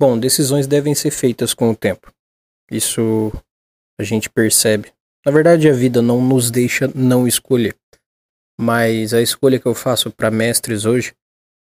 Bom, 0.00 0.18
decisões 0.18 0.66
devem 0.66 0.94
ser 0.94 1.10
feitas 1.10 1.52
com 1.52 1.70
o 1.70 1.76
tempo. 1.76 2.10
Isso 2.70 3.30
a 4.00 4.02
gente 4.02 4.30
percebe. 4.30 4.90
Na 5.26 5.30
verdade, 5.30 5.68
a 5.68 5.74
vida 5.74 6.00
não 6.00 6.22
nos 6.22 6.50
deixa 6.50 6.90
não 6.94 7.28
escolher. 7.28 7.76
Mas 8.58 9.12
a 9.12 9.20
escolha 9.20 9.60
que 9.60 9.66
eu 9.66 9.74
faço 9.74 10.10
para 10.10 10.30
mestres 10.30 10.86
hoje 10.86 11.12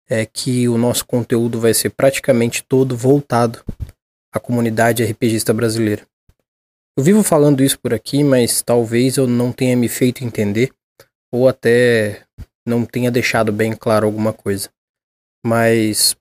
é 0.07 0.27
que 0.27 0.69
o 0.69 0.77
nosso 0.77 1.07
conteúdo 1.07 1.59
vai 1.59 1.73
ser 1.73 1.89
praticamente 1.89 2.63
todo 2.63 2.95
voltado 2.95 3.65
à 4.31 4.39
comunidade 4.39 5.03
RPGista 5.03 5.55
brasileira. 5.55 6.07
Eu 6.99 7.03
vivo 7.03 7.23
falando 7.23 7.65
isso 7.65 7.81
por 7.81 7.95
aqui, 7.95 8.23
mas 8.23 8.61
talvez 8.61 9.17
eu 9.17 9.27
não 9.27 9.51
tenha 9.51 9.75
me 9.75 9.89
feito 9.89 10.23
entender 10.23 10.71
ou 11.33 11.49
até 11.49 12.27
não 12.69 12.85
tenha 12.85 13.11
deixado 13.11 13.51
bem 13.51 13.73
claro 13.73 14.05
alguma 14.05 14.35
coisa. 14.35 14.69
Mas 15.43 16.15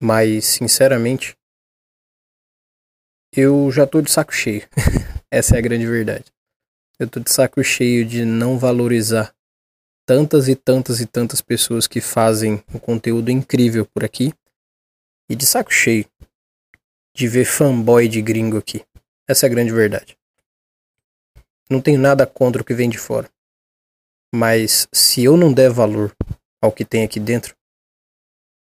mas 0.00 0.44
sinceramente 0.44 1.36
eu 3.32 3.70
já 3.70 3.86
tô 3.86 4.00
de 4.00 4.10
saco 4.10 4.32
cheio. 4.32 4.66
Essa 5.30 5.56
é 5.56 5.58
a 5.58 5.62
grande 5.62 5.86
verdade. 5.86 6.32
Eu 6.98 7.08
tô 7.08 7.20
de 7.20 7.30
saco 7.30 7.62
cheio 7.62 8.04
de 8.04 8.24
não 8.24 8.58
valorizar 8.58 9.34
tantas 10.06 10.48
e 10.48 10.56
tantas 10.56 11.00
e 11.00 11.06
tantas 11.06 11.40
pessoas 11.40 11.86
que 11.86 12.00
fazem 12.00 12.62
um 12.74 12.78
conteúdo 12.78 13.30
incrível 13.30 13.84
por 13.86 14.04
aqui 14.04 14.32
e 15.28 15.36
de 15.36 15.44
saco 15.44 15.72
cheio 15.72 16.06
de 17.14 17.28
ver 17.28 17.44
fanboy 17.44 18.08
de 18.08 18.22
gringo 18.22 18.56
aqui. 18.56 18.84
Essa 19.28 19.46
é 19.46 19.48
a 19.48 19.50
grande 19.50 19.72
verdade. 19.72 20.16
Não 21.68 21.80
tenho 21.82 22.00
nada 22.00 22.26
contra 22.26 22.62
o 22.62 22.64
que 22.64 22.72
vem 22.72 22.88
de 22.88 22.96
fora. 22.96 23.30
Mas 24.34 24.88
se 24.92 25.24
eu 25.24 25.36
não 25.36 25.52
der 25.52 25.70
valor 25.70 26.14
ao 26.62 26.72
que 26.72 26.84
tem 26.84 27.04
aqui 27.04 27.20
dentro, 27.20 27.54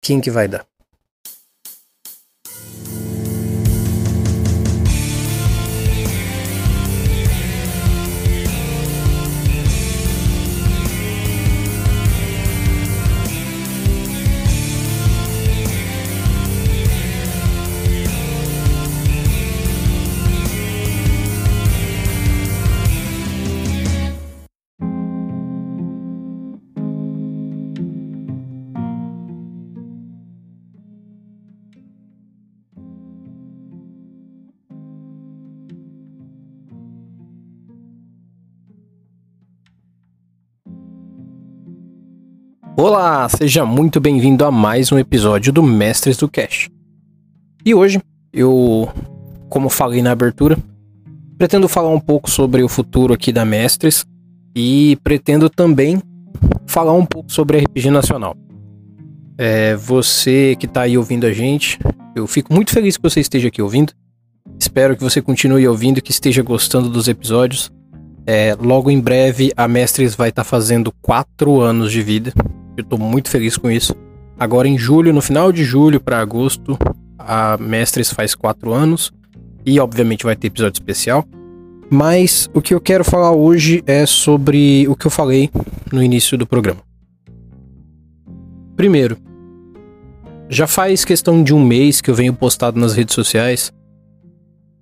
quem 0.03 0.21
que 0.21 0.31
vai 0.31 0.49
dar? 0.49 0.67
Olá, 42.79 43.27
seja 43.31 43.65
muito 43.65 43.99
bem-vindo 43.99 44.45
a 44.45 44.51
mais 44.51 44.93
um 44.93 44.99
episódio 44.99 45.51
do 45.51 45.63
Mestres 45.63 46.19
do 46.19 46.29
Cash. 46.29 46.69
E 47.65 47.75
hoje 47.75 47.99
eu, 48.35 48.87
como 49.49 49.71
falei 49.71 50.03
na 50.03 50.11
abertura, 50.11 50.59
pretendo 51.39 51.71
falar 51.71 51.89
um 51.89 51.99
pouco 51.99 52.31
sobre 52.31 52.63
o 52.63 52.69
futuro 52.69 53.15
aqui 53.15 53.33
da 53.33 53.47
Mestres 53.47 54.05
e 54.55 54.99
pretendo 55.03 55.49
também 55.49 56.03
falar 56.67 56.93
um 56.93 57.07
pouco 57.07 57.33
sobre 57.33 57.61
RPG 57.61 57.91
Nacional. 57.91 58.37
É, 59.39 59.75
você 59.75 60.55
que 60.57 60.67
está 60.67 60.83
aí 60.83 60.99
ouvindo 60.99 61.25
a 61.25 61.33
gente, 61.33 61.79
eu 62.15 62.27
fico 62.27 62.53
muito 62.53 62.73
feliz 62.73 62.99
que 62.99 63.03
você 63.03 63.21
esteja 63.21 63.49
aqui 63.49 63.63
ouvindo. 63.63 63.95
Espero 64.61 64.95
que 64.95 65.03
você 65.03 65.23
continue 65.23 65.67
ouvindo, 65.67 66.03
que 66.03 66.11
esteja 66.11 66.43
gostando 66.43 66.91
dos 66.91 67.09
episódios. 67.09 67.73
É, 68.27 68.55
logo 68.61 68.91
em 68.91 69.01
breve 69.01 69.51
a 69.57 69.67
Mestres 69.67 70.15
vai 70.15 70.29
estar 70.29 70.45
tá 70.45 70.49
fazendo 70.49 70.93
quatro 71.01 71.63
anos 71.63 71.91
de 71.91 72.03
vida. 72.03 72.35
Eu 72.77 72.85
tô 72.85 72.99
muito 72.99 73.31
feliz 73.31 73.57
com 73.57 73.71
isso. 73.71 73.95
Agora 74.39 74.69
em 74.69 74.77
julho, 74.77 75.13
no 75.13 75.23
final 75.23 75.51
de 75.51 75.65
julho 75.65 76.01
para 76.01 76.21
agosto, 76.21 76.79
a 77.19 77.57
Mestres 77.59 78.13
faz 78.13 78.35
quatro 78.35 78.73
anos. 78.73 79.13
E 79.65 79.81
obviamente 79.81 80.25
vai 80.25 80.37
ter 80.37 80.49
episódio 80.49 80.79
especial. 80.79 81.25
Mas 81.91 82.49
o 82.53 82.61
que 82.61 82.75
eu 82.75 82.81
quero 82.81 83.05
falar 83.05 83.33
hoje 83.33 83.83
é 83.87 84.05
sobre 84.07 84.87
o 84.89 84.95
que 84.95 85.07
eu 85.07 85.11
falei 85.11 85.51
no 85.93 86.03
início 86.03 86.37
do 86.37 86.47
programa. 86.47 86.81
Primeiro, 88.77 89.17
já 90.49 90.67
faz 90.67 91.05
questão 91.05 91.43
de 91.43 91.55
um 91.55 91.65
mês 91.65 92.01
que 92.01 92.11
eu 92.11 92.15
venho 92.15 92.35
postado 92.35 92.79
nas 92.79 92.95
redes 92.95 93.15
sociais 93.15 93.73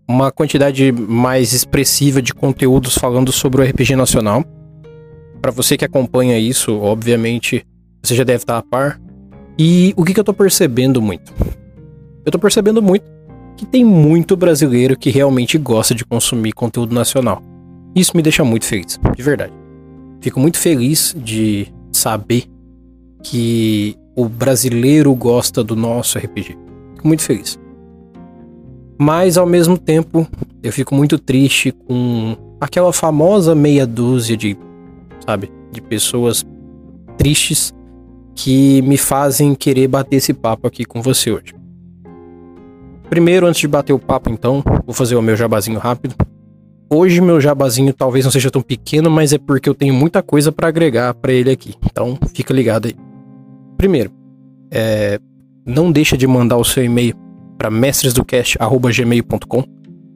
uma 0.07 0.31
quantidade 0.31 0.93
mais 0.93 1.53
expressiva 1.53 2.21
de 2.21 2.35
conteúdos 2.35 2.97
falando 2.97 3.33
sobre 3.33 3.63
o 3.63 3.65
RPG 3.65 3.97
nacional. 3.97 4.45
Para 5.41 5.51
você 5.51 5.77
que 5.77 5.85
acompanha 5.85 6.39
isso, 6.39 6.79
obviamente 6.79 7.67
você 8.09 8.15
já 8.15 8.25
deve 8.25 8.43
estar 8.43 8.59
a 8.59 8.63
par. 8.63 9.01
E 9.59 9.95
o 9.97 10.05
que, 10.05 10.13
que 10.13 10.21
eu 10.21 10.25
tô 10.25 10.35
percebendo 10.35 11.01
muito? 11.01 11.33
Eu 12.25 12.33
tô 12.33 12.39
percebendo 12.39 12.83
muito 12.83 13.05
que 13.57 13.65
tem 13.65 13.85
muito 13.85 14.37
brasileiro 14.37 14.97
que 14.97 15.11
realmente 15.11 15.57
gosta 15.57 15.95
de 15.95 16.05
consumir 16.05 16.53
conteúdo 16.53 16.95
nacional. 16.95 17.43
Isso 17.95 18.17
me 18.17 18.23
deixa 18.23 18.45
muito 18.45 18.67
feliz, 18.67 18.99
de 19.17 19.23
verdade. 19.23 19.53
Fico 20.21 20.41
muito 20.41 20.59
feliz 20.59 21.15
de 21.17 21.69
saber 21.93 22.45
que 23.23 23.97
o 24.17 24.29
brasileiro 24.29 25.15
gosta 25.15 25.63
do 25.63 25.77
nosso 25.77 26.19
RPG. 26.19 26.59
Fico 26.95 27.07
muito 27.07 27.23
feliz. 27.23 27.59
Mas 28.99 29.37
ao 29.37 29.47
mesmo 29.47 29.79
tempo, 29.79 30.27
eu 30.63 30.73
fico 30.73 30.95
muito 30.95 31.19
triste 31.19 31.73
com 31.73 32.37
aquela 32.61 32.93
famosa 32.93 33.55
meia 33.55 33.87
dúzia 33.87 34.37
de, 34.37 34.57
sabe, 35.25 35.51
de 35.73 35.81
pessoas 35.81 36.45
tristes 37.17 37.73
que 38.35 38.83
me 38.83 38.97
fazem 38.97 39.55
querer 39.55 39.89
bater 39.89 40.17
esse 40.17 40.35
papo 40.35 40.67
aqui 40.67 40.85
com 40.85 41.01
você 41.01 41.31
hoje. 41.31 41.55
Primeiro, 43.09 43.47
antes 43.47 43.61
de 43.61 43.69
bater 43.69 43.93
o 43.93 43.99
papo, 43.99 44.31
então, 44.31 44.63
vou 44.85 44.95
fazer 44.95 45.15
o 45.15 45.23
meu 45.23 45.37
jabazinho 45.37 45.79
rápido. 45.79 46.15
Hoje 46.91 47.21
meu 47.21 47.41
jabazinho 47.41 47.93
talvez 47.93 48.25
não 48.25 48.33
seja 48.33 48.51
tão 48.51 48.63
pequeno, 48.63 49.11
mas 49.11 49.33
é 49.33 49.39
porque 49.39 49.69
eu 49.69 49.75
tenho 49.75 49.95
muita 49.95 50.23
coisa 50.23 50.53
para 50.53 50.69
agregar 50.69 51.15
para 51.15 51.33
ele 51.33 51.51
aqui. 51.51 51.75
Então, 51.85 52.19
fica 52.35 52.53
ligado 52.53 52.87
aí. 52.87 52.95
Primeiro, 53.77 54.11
é, 54.71 55.19
não 55.65 55.93
deixa 55.93 56.17
de 56.17 56.27
mandar 56.27 56.57
o 56.57 56.65
seu 56.65 56.85
e-mail 56.85 57.15
para 57.57 57.71
mestresdocast@gmail.com, 57.71 59.63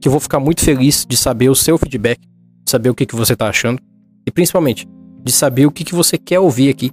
que 0.00 0.08
eu 0.08 0.12
vou 0.12 0.20
ficar 0.20 0.40
muito 0.40 0.62
feliz 0.62 1.06
de 1.08 1.16
saber 1.16 1.48
o 1.48 1.54
seu 1.54 1.78
feedback, 1.78 2.20
saber 2.68 2.90
o 2.90 2.94
que, 2.94 3.06
que 3.06 3.16
você 3.16 3.32
está 3.32 3.48
achando 3.48 3.80
e 4.26 4.30
principalmente 4.30 4.86
de 5.24 5.32
saber 5.32 5.66
o 5.66 5.70
que, 5.70 5.84
que 5.84 5.94
você 5.94 6.18
quer 6.18 6.38
ouvir 6.38 6.68
aqui 6.68 6.90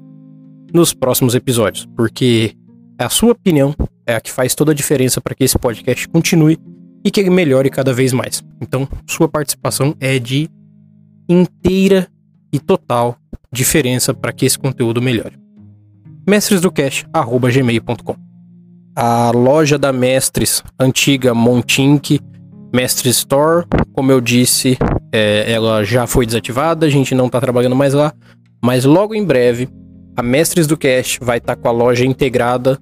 nos 0.73 0.93
próximos 0.93 1.35
episódios, 1.35 1.85
porque 1.95 2.53
a 2.97 3.09
sua 3.09 3.31
opinião 3.31 3.75
é 4.05 4.15
a 4.15 4.21
que 4.21 4.31
faz 4.31 4.55
toda 4.55 4.71
a 4.71 4.75
diferença 4.75 5.19
para 5.19 5.35
que 5.35 5.43
esse 5.43 5.57
podcast 5.57 6.07
continue 6.09 6.57
e 7.03 7.11
que 7.11 7.19
ele 7.19 7.29
melhore 7.29 7.69
cada 7.69 7.93
vez 7.93 8.13
mais. 8.13 8.43
Então, 8.61 8.87
sua 9.07 9.27
participação 9.27 9.95
é 9.99 10.17
de 10.17 10.49
inteira 11.29 12.07
e 12.51 12.59
total 12.59 13.17
diferença 13.51 14.13
para 14.13 14.31
que 14.31 14.45
esse 14.45 14.57
conteúdo 14.57 15.01
melhore. 15.01 15.37
mestresdocast@gmail.com. 16.27 18.15
A 18.95 19.31
loja 19.31 19.77
da 19.77 19.91
Mestres, 19.91 20.63
antiga 20.79 21.33
Montink 21.33 22.19
Mestre 22.73 23.09
Store, 23.09 23.65
como 23.93 24.11
eu 24.11 24.19
disse, 24.19 24.77
é, 25.11 25.51
ela 25.51 25.83
já 25.83 26.05
foi 26.07 26.25
desativada, 26.25 26.85
a 26.85 26.89
gente 26.89 27.15
não 27.15 27.27
está 27.27 27.39
trabalhando 27.39 27.75
mais 27.75 27.93
lá, 27.93 28.13
mas 28.61 28.83
logo 28.83 29.15
em 29.15 29.23
breve 29.23 29.69
a 30.15 30.23
Mestres 30.23 30.67
do 30.67 30.77
Cast 30.77 31.19
vai 31.21 31.37
estar 31.37 31.55
tá 31.55 31.61
com 31.61 31.67
a 31.67 31.71
loja 31.71 32.05
integrada 32.05 32.79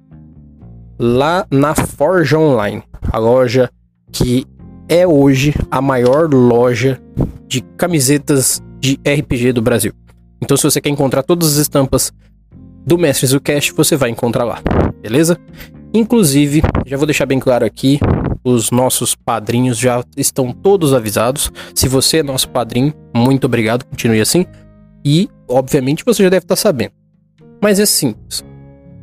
lá 0.98 1.46
na 1.50 1.74
Forja 1.74 2.38
Online, 2.38 2.82
a 3.10 3.18
loja 3.18 3.70
que 4.12 4.46
é 4.88 5.06
hoje 5.06 5.54
a 5.70 5.80
maior 5.80 6.32
loja 6.32 7.00
de 7.48 7.60
camisetas 7.76 8.62
de 8.78 8.98
RPG 9.06 9.52
do 9.52 9.62
Brasil. 9.62 9.92
Então, 10.40 10.56
se 10.56 10.62
você 10.62 10.80
quer 10.80 10.90
encontrar 10.90 11.22
todas 11.22 11.54
as 11.54 11.56
estampas 11.56 12.12
do 12.86 12.98
Mestres 12.98 13.30
do 13.30 13.40
Cast, 13.40 13.72
você 13.72 13.96
vai 13.96 14.10
encontrar 14.10 14.44
lá, 14.44 14.60
beleza? 15.00 15.38
Inclusive, 15.92 16.62
já 16.86 16.96
vou 16.96 17.06
deixar 17.06 17.26
bem 17.26 17.40
claro 17.40 17.64
aqui, 17.64 17.98
os 18.44 18.70
nossos 18.70 19.14
padrinhos 19.14 19.78
já 19.78 20.04
estão 20.16 20.52
todos 20.52 20.92
avisados. 20.92 21.50
Se 21.74 21.88
você 21.88 22.18
é 22.18 22.22
nosso 22.22 22.48
padrinho, 22.50 22.92
muito 23.14 23.44
obrigado, 23.46 23.84
continue 23.84 24.20
assim. 24.20 24.44
E, 25.04 25.28
obviamente, 25.48 26.04
você 26.04 26.22
já 26.22 26.28
deve 26.28 26.44
estar 26.44 26.56
sabendo. 26.56 26.92
Mas 27.64 27.80
é 27.80 27.86
simples. 27.86 28.44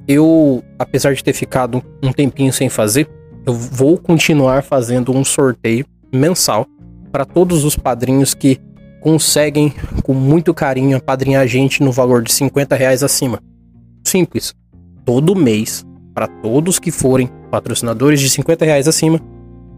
Eu, 0.08 0.64
apesar 0.78 1.16
de 1.16 1.24
ter 1.24 1.34
ficado 1.34 1.82
um 2.04 2.14
tempinho 2.14 2.54
sem 2.54 2.70
fazer, 2.70 3.10
eu 3.44 3.56
vou 3.56 3.98
continuar 3.98 4.62
fazendo 4.62 5.12
um 5.12 5.26
sorteio 5.26 5.84
mensal 6.14 6.68
para 7.12 7.26
todos 7.26 7.66
os 7.66 7.76
padrinhos 7.76 8.36
que 8.36 8.60
conseguem, 9.02 9.74
com 10.04 10.14
muito 10.14 10.54
carinho, 10.54 10.96
apadrinhar 10.96 11.42
a 11.42 11.48
gente 11.48 11.82
no 11.82 11.92
valor 11.92 12.22
de 12.22 12.32
50 12.32 12.76
reais 12.76 13.02
acima. 13.02 13.40
Simples. 14.06 14.54
Todo 15.04 15.36
mês 15.36 15.84
para 16.14 16.28
todos 16.28 16.78
que 16.78 16.92
forem 16.92 17.32
patrocinadores 17.50 18.20
de 18.20 18.30
50 18.30 18.64
reais 18.64 18.88
acima, 18.88 19.20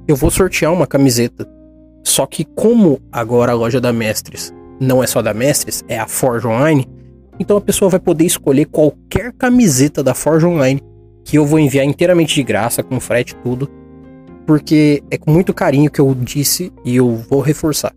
eu 0.09 0.17
vou 0.17 0.29
sortear 0.29 0.73
uma 0.73 0.85
camiseta. 0.85 1.47
Só 2.03 2.25
que 2.25 2.43
como 2.43 2.99
agora 3.13 3.53
a 3.53 3.55
loja 3.55 3.79
da 3.79 3.93
Mestres 3.93 4.53
não 4.77 5.01
é 5.01 5.07
só 5.07 5.21
da 5.21 5.33
Mestres, 5.33 5.85
é 5.87 5.97
a 5.97 6.05
Forge 6.05 6.45
Online, 6.45 6.85
então 7.39 7.57
a 7.57 7.61
pessoa 7.61 7.89
vai 7.89 7.99
poder 7.99 8.25
escolher 8.25 8.65
qualquer 8.65 9.33
camiseta 9.33 10.03
da 10.03 10.13
Forge 10.13 10.45
Online 10.45 10.81
que 11.25 11.37
eu 11.37 11.45
vou 11.45 11.59
enviar 11.59 11.85
inteiramente 11.85 12.35
de 12.35 12.43
graça, 12.43 12.83
com 12.83 12.99
frete 12.99 13.35
tudo, 13.37 13.69
porque 14.45 15.01
é 15.09 15.17
com 15.17 15.31
muito 15.31 15.53
carinho 15.53 15.89
que 15.89 16.01
eu 16.01 16.13
disse 16.13 16.71
e 16.83 16.95
eu 16.95 17.15
vou 17.15 17.39
reforçar. 17.39 17.93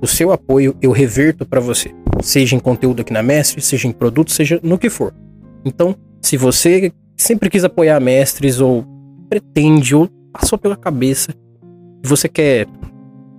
O 0.00 0.06
seu 0.06 0.32
apoio 0.32 0.76
eu 0.80 0.92
reverto 0.92 1.44
para 1.44 1.60
você, 1.60 1.92
seja 2.22 2.54
em 2.56 2.60
conteúdo 2.60 3.02
aqui 3.02 3.12
na 3.12 3.22
Mestre, 3.22 3.60
seja 3.60 3.88
em 3.88 3.92
produto, 3.92 4.30
seja 4.30 4.60
no 4.62 4.78
que 4.78 4.88
for. 4.88 5.12
Então, 5.64 5.94
se 6.22 6.36
você 6.36 6.92
sempre 7.16 7.50
quis 7.50 7.64
apoiar 7.64 8.00
Mestres 8.00 8.60
ou 8.60 8.84
pretende 9.28 9.94
ou 9.94 10.08
passou 10.32 10.56
pela 10.58 10.76
cabeça 10.76 11.34
você 12.02 12.28
quer 12.28 12.66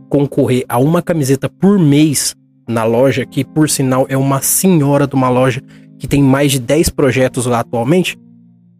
concorrer 0.09 0.65
a 0.67 0.77
uma 0.77 1.01
camiseta 1.01 1.49
por 1.49 1.79
mês 1.79 2.35
na 2.71 2.83
loja, 2.83 3.25
que 3.25 3.43
por 3.43 3.69
sinal 3.69 4.05
é 4.09 4.17
uma 4.17 4.41
senhora 4.41 5.05
de 5.05 5.13
uma 5.13 5.29
loja 5.29 5.61
que 5.99 6.07
tem 6.07 6.23
mais 6.23 6.51
de 6.51 6.59
10 6.59 6.89
projetos 6.89 7.45
lá 7.45 7.59
atualmente, 7.59 8.17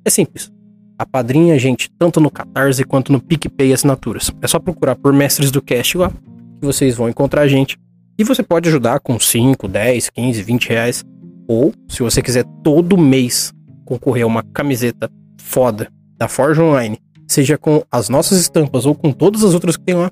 é 0.03 0.09
simples. 0.09 0.51
A 0.97 1.05
padrinha, 1.05 1.57
gente, 1.59 1.89
tanto 1.97 2.19
no 2.19 2.31
Catarse 2.31 2.83
quanto 2.83 3.11
no 3.11 3.19
PicPay 3.19 3.73
Assinaturas. 3.73 4.31
É 4.41 4.47
só 4.47 4.59
procurar 4.59 4.95
por 4.95 5.11
Mestres 5.13 5.51
do 5.51 5.61
Cast 5.61 5.97
lá, 5.97 6.09
que 6.09 6.65
vocês 6.65 6.95
vão 6.95 7.09
encontrar 7.09 7.41
a 7.41 7.47
gente. 7.47 7.77
E 8.17 8.23
você 8.23 8.43
pode 8.43 8.69
ajudar 8.69 8.99
com 8.99 9.19
5, 9.19 9.67
10, 9.67 10.09
15, 10.09 10.43
20 10.43 10.69
reais. 10.69 11.03
Ou, 11.47 11.73
se 11.87 12.03
você 12.03 12.21
quiser 12.21 12.45
todo 12.63 12.97
mês 12.97 13.51
concorrer 13.83 14.23
a 14.23 14.27
uma 14.27 14.43
camiseta 14.43 15.09
foda 15.39 15.89
da 16.17 16.27
Forge 16.27 16.61
Online, 16.61 16.99
seja 17.27 17.57
com 17.57 17.83
as 17.91 18.09
nossas 18.09 18.39
estampas 18.39 18.85
ou 18.85 18.93
com 18.93 19.11
todas 19.11 19.43
as 19.43 19.53
outras 19.53 19.75
que 19.75 19.83
tem 19.83 19.95
lá, 19.95 20.11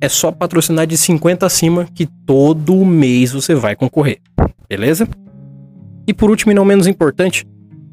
é 0.00 0.08
só 0.08 0.30
patrocinar 0.30 0.86
de 0.86 0.96
50 0.96 1.44
acima 1.44 1.86
que 1.92 2.06
todo 2.26 2.84
mês 2.84 3.32
você 3.32 3.54
vai 3.54 3.74
concorrer. 3.74 4.20
Beleza? 4.68 5.08
E 6.06 6.14
por 6.14 6.30
último 6.30 6.52
e 6.52 6.54
não 6.54 6.64
menos 6.64 6.86
importante, 6.86 7.46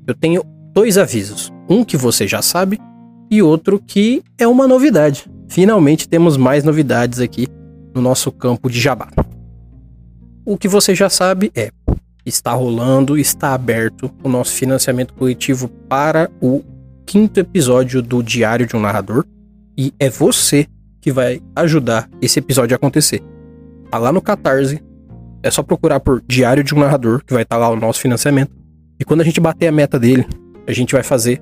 eu 0.08 0.14
tenho 0.14 0.44
dois 0.74 0.98
avisos. 0.98 1.52
Um 1.70 1.84
que 1.84 1.98
você 1.98 2.28
já 2.28 2.42
sabe 2.42 2.80
e 3.30 3.42
outro 3.42 3.80
que 3.80 4.22
é 4.38 4.48
uma 4.48 4.68
novidade. 4.68 5.26
Finalmente 5.50 6.08
temos 6.08 6.38
mais 6.38 6.64
novidades 6.64 7.20
aqui 7.20 7.48
no 7.94 8.02
nosso 8.02 8.32
campo 8.32 8.70
de 8.70 8.80
jabá. 8.80 9.10
O 10.46 10.58
que 10.58 10.68
você 10.68 10.94
já 10.94 11.10
sabe 11.10 11.52
é: 11.56 11.72
está 12.26 12.54
rolando, 12.54 13.18
está 13.18 13.54
aberto 13.54 14.12
o 14.24 14.30
nosso 14.30 14.54
financiamento 14.54 15.14
coletivo 15.14 15.68
para 15.90 16.30
o 16.42 16.64
quinto 17.06 17.40
episódio 17.40 18.02
do 18.02 18.22
Diário 18.22 18.68
de 18.68 18.76
um 18.76 18.80
Narrador. 18.80 19.26
E 19.78 19.94
é 20.00 20.10
você 20.10 20.68
que 21.06 21.12
vai 21.12 21.40
ajudar 21.56 22.10
esse 22.20 22.40
episódio 22.40 22.74
a 22.74 22.78
acontecer. 22.78 23.22
Tá 23.92 24.00
lá 24.00 24.12
no 24.12 24.20
Catarse. 24.20 24.84
É 25.44 25.52
só 25.52 25.62
procurar 25.62 26.00
por 26.00 26.20
Diário 26.28 26.64
de 26.64 26.74
um 26.74 26.80
Narrador, 26.80 27.24
que 27.24 27.32
vai 27.32 27.44
estar 27.44 27.58
tá 27.58 27.60
lá 27.60 27.70
o 27.70 27.76
nosso 27.76 28.00
financiamento. 28.00 28.52
E 29.00 29.06
quando 29.06 29.22
a 29.22 29.24
gente 29.24 29.40
bater 29.40 29.68
a 29.68 29.72
meta 29.72 30.00
dele, 30.00 30.26
a 30.66 30.72
gente 30.72 30.94
vai 30.94 31.04
fazer 31.04 31.40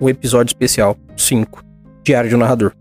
o 0.00 0.08
episódio 0.08 0.48
especial 0.48 0.96
5, 1.14 1.62
Diário 2.02 2.30
de 2.30 2.36
um 2.36 2.38
Narrador. 2.38 2.72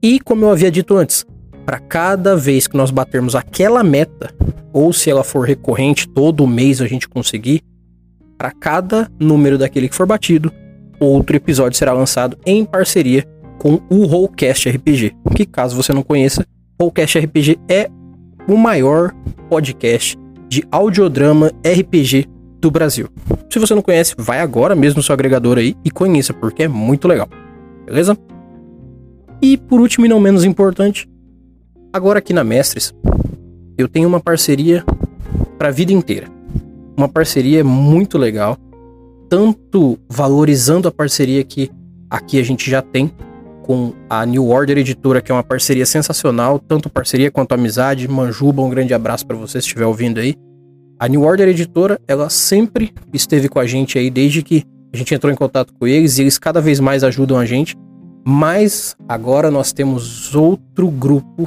E 0.00 0.20
como 0.20 0.44
eu 0.44 0.50
havia 0.52 0.70
dito 0.70 0.96
antes, 0.96 1.26
para 1.66 1.80
cada 1.80 2.36
vez 2.36 2.68
que 2.68 2.76
nós 2.76 2.92
batermos 2.92 3.34
aquela 3.34 3.82
meta, 3.82 4.32
ou 4.72 4.92
se 4.92 5.10
ela 5.10 5.24
for 5.24 5.44
recorrente, 5.44 6.08
todo 6.08 6.46
mês 6.46 6.80
a 6.80 6.86
gente 6.86 7.08
conseguir, 7.08 7.62
para 8.36 8.52
cada 8.52 9.10
número 9.18 9.58
daquele 9.58 9.88
que 9.88 9.96
for 9.96 10.06
batido, 10.06 10.52
outro 11.00 11.34
episódio 11.34 11.76
será 11.76 11.92
lançado 11.92 12.38
em 12.46 12.64
parceria 12.64 13.26
com 13.58 13.80
o 13.90 14.06
Rollcast 14.06 14.68
RPG, 14.68 15.16
que 15.34 15.44
caso 15.44 15.76
você 15.76 15.92
não 15.92 16.02
conheça, 16.02 16.46
Rollcast 16.80 17.18
RPG 17.18 17.58
é 17.68 17.90
o 18.46 18.56
maior 18.56 19.12
podcast 19.50 20.16
de 20.48 20.64
audiodrama 20.70 21.52
RPG 21.66 22.26
do 22.60 22.70
Brasil. 22.70 23.08
Se 23.50 23.58
você 23.58 23.74
não 23.74 23.82
conhece, 23.82 24.14
vai 24.16 24.40
agora 24.40 24.74
mesmo 24.74 24.98
no 24.98 25.02
seu 25.02 25.12
agregador 25.12 25.58
aí 25.58 25.76
e 25.84 25.90
conheça, 25.90 26.32
porque 26.32 26.62
é 26.62 26.68
muito 26.68 27.06
legal. 27.06 27.28
Beleza? 27.84 28.16
E 29.40 29.56
por 29.56 29.80
último 29.80 30.06
e 30.06 30.08
não 30.08 30.20
menos 30.20 30.44
importante, 30.44 31.08
agora 31.92 32.18
aqui 32.18 32.32
na 32.32 32.42
Mestres, 32.42 32.92
eu 33.76 33.88
tenho 33.88 34.08
uma 34.08 34.20
parceria 34.20 34.84
para 35.56 35.68
a 35.68 35.72
vida 35.72 35.92
inteira. 35.92 36.28
Uma 36.96 37.08
parceria 37.08 37.62
muito 37.62 38.18
legal, 38.18 38.56
tanto 39.28 39.98
valorizando 40.08 40.88
a 40.88 40.92
parceria 40.92 41.44
que 41.44 41.70
aqui 42.10 42.40
a 42.40 42.42
gente 42.42 42.68
já 42.70 42.82
tem 42.82 43.10
com 43.68 43.92
a 44.08 44.24
New 44.24 44.48
Order 44.48 44.78
Editora, 44.78 45.20
que 45.20 45.30
é 45.30 45.34
uma 45.34 45.44
parceria 45.44 45.84
sensacional, 45.84 46.58
tanto 46.58 46.88
parceria 46.88 47.30
quanto 47.30 47.52
amizade. 47.52 48.08
Manjuba, 48.08 48.62
um 48.62 48.70
grande 48.70 48.94
abraço 48.94 49.26
para 49.26 49.36
você 49.36 49.60
se 49.60 49.66
estiver 49.66 49.84
ouvindo 49.84 50.18
aí. 50.18 50.34
A 50.98 51.06
New 51.06 51.20
Order 51.20 51.46
Editora, 51.48 52.00
ela 52.08 52.30
sempre 52.30 52.94
esteve 53.12 53.46
com 53.46 53.58
a 53.58 53.66
gente 53.66 53.98
aí 53.98 54.08
desde 54.08 54.42
que 54.42 54.64
a 54.90 54.96
gente 54.96 55.14
entrou 55.14 55.30
em 55.30 55.36
contato 55.36 55.74
com 55.74 55.86
eles 55.86 56.16
e 56.16 56.22
eles 56.22 56.38
cada 56.38 56.62
vez 56.62 56.80
mais 56.80 57.04
ajudam 57.04 57.36
a 57.36 57.44
gente. 57.44 57.76
Mas 58.26 58.96
agora 59.06 59.50
nós 59.50 59.70
temos 59.70 60.34
outro 60.34 60.90
grupo 60.90 61.46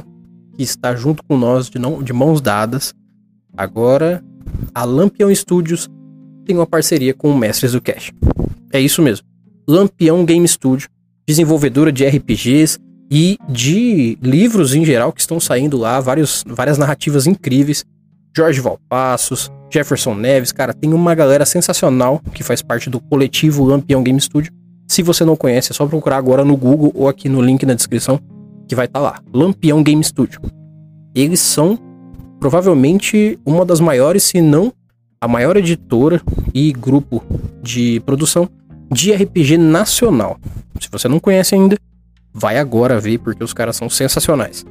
que 0.56 0.62
está 0.62 0.94
junto 0.94 1.24
com 1.24 1.36
nós 1.36 1.68
de, 1.68 1.80
não, 1.80 2.00
de 2.00 2.12
mãos 2.12 2.40
dadas. 2.40 2.94
Agora 3.56 4.22
a 4.72 4.84
Lampião 4.84 5.34
Studios 5.34 5.88
tem 6.44 6.54
uma 6.54 6.68
parceria 6.68 7.14
com 7.14 7.32
o 7.32 7.36
Mestres 7.36 7.72
do 7.72 7.82
Cash. 7.82 8.12
É 8.72 8.78
isso 8.78 9.02
mesmo. 9.02 9.26
Lampião 9.68 10.24
Game 10.24 10.46
Studio 10.46 10.88
desenvolvedora 11.26 11.92
de 11.92 12.04
RPGs 12.04 12.78
e 13.10 13.36
de 13.48 14.16
livros 14.22 14.74
em 14.74 14.84
geral 14.84 15.12
que 15.12 15.20
estão 15.20 15.38
saindo 15.38 15.76
lá, 15.76 16.00
vários, 16.00 16.42
várias 16.46 16.78
narrativas 16.78 17.26
incríveis. 17.26 17.84
Jorge 18.34 18.60
Valpassos, 18.60 19.50
Jefferson 19.70 20.14
Neves, 20.14 20.52
cara, 20.52 20.72
tem 20.72 20.94
uma 20.94 21.14
galera 21.14 21.44
sensacional 21.44 22.20
que 22.32 22.42
faz 22.42 22.62
parte 22.62 22.88
do 22.88 23.00
coletivo 23.00 23.64
Lampião 23.64 24.02
Game 24.02 24.20
Studio. 24.20 24.52
Se 24.88 25.02
você 25.02 25.24
não 25.24 25.36
conhece, 25.36 25.72
é 25.72 25.74
só 25.74 25.86
procurar 25.86 26.16
agora 26.16 26.44
no 26.44 26.56
Google 26.56 26.92
ou 26.94 27.08
aqui 27.08 27.28
no 27.28 27.42
link 27.42 27.66
na 27.66 27.74
descrição 27.74 28.18
que 28.66 28.74
vai 28.74 28.86
estar 28.86 29.00
tá 29.00 29.04
lá. 29.04 29.20
Lampião 29.32 29.82
Game 29.82 30.02
Studio. 30.02 30.40
Eles 31.14 31.40
são 31.40 31.78
provavelmente 32.40 33.38
uma 33.44 33.64
das 33.64 33.80
maiores, 33.80 34.22
se 34.22 34.40
não 34.40 34.72
a 35.20 35.28
maior 35.28 35.56
editora 35.56 36.20
e 36.52 36.72
grupo 36.72 37.22
de 37.62 38.00
produção 38.00 38.48
de 38.92 39.12
RPG 39.12 39.58
nacional. 39.58 40.38
Se 40.80 40.88
você 40.90 41.08
não 41.08 41.18
conhece 41.18 41.54
ainda, 41.54 41.76
vai 42.32 42.58
agora 42.58 42.98
ver 43.00 43.18
porque 43.18 43.42
os 43.44 43.52
caras 43.52 43.76
são 43.76 43.88
sensacionais. 43.88 44.64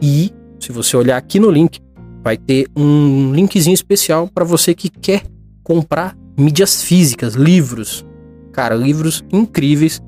E 0.00 0.32
se 0.60 0.72
você 0.72 0.96
olhar 0.96 1.16
aqui 1.16 1.38
no 1.38 1.50
link, 1.50 1.80
vai 2.22 2.36
ter 2.36 2.66
um 2.76 3.32
linkzinho 3.32 3.74
especial 3.74 4.28
para 4.28 4.44
você 4.44 4.74
que 4.74 4.88
quer 4.88 5.22
comprar 5.62 6.16
mídias 6.36 6.82
físicas, 6.82 7.34
livros. 7.34 8.04
Cara, 8.52 8.74
livros 8.74 9.24
incríveis, 9.32 10.00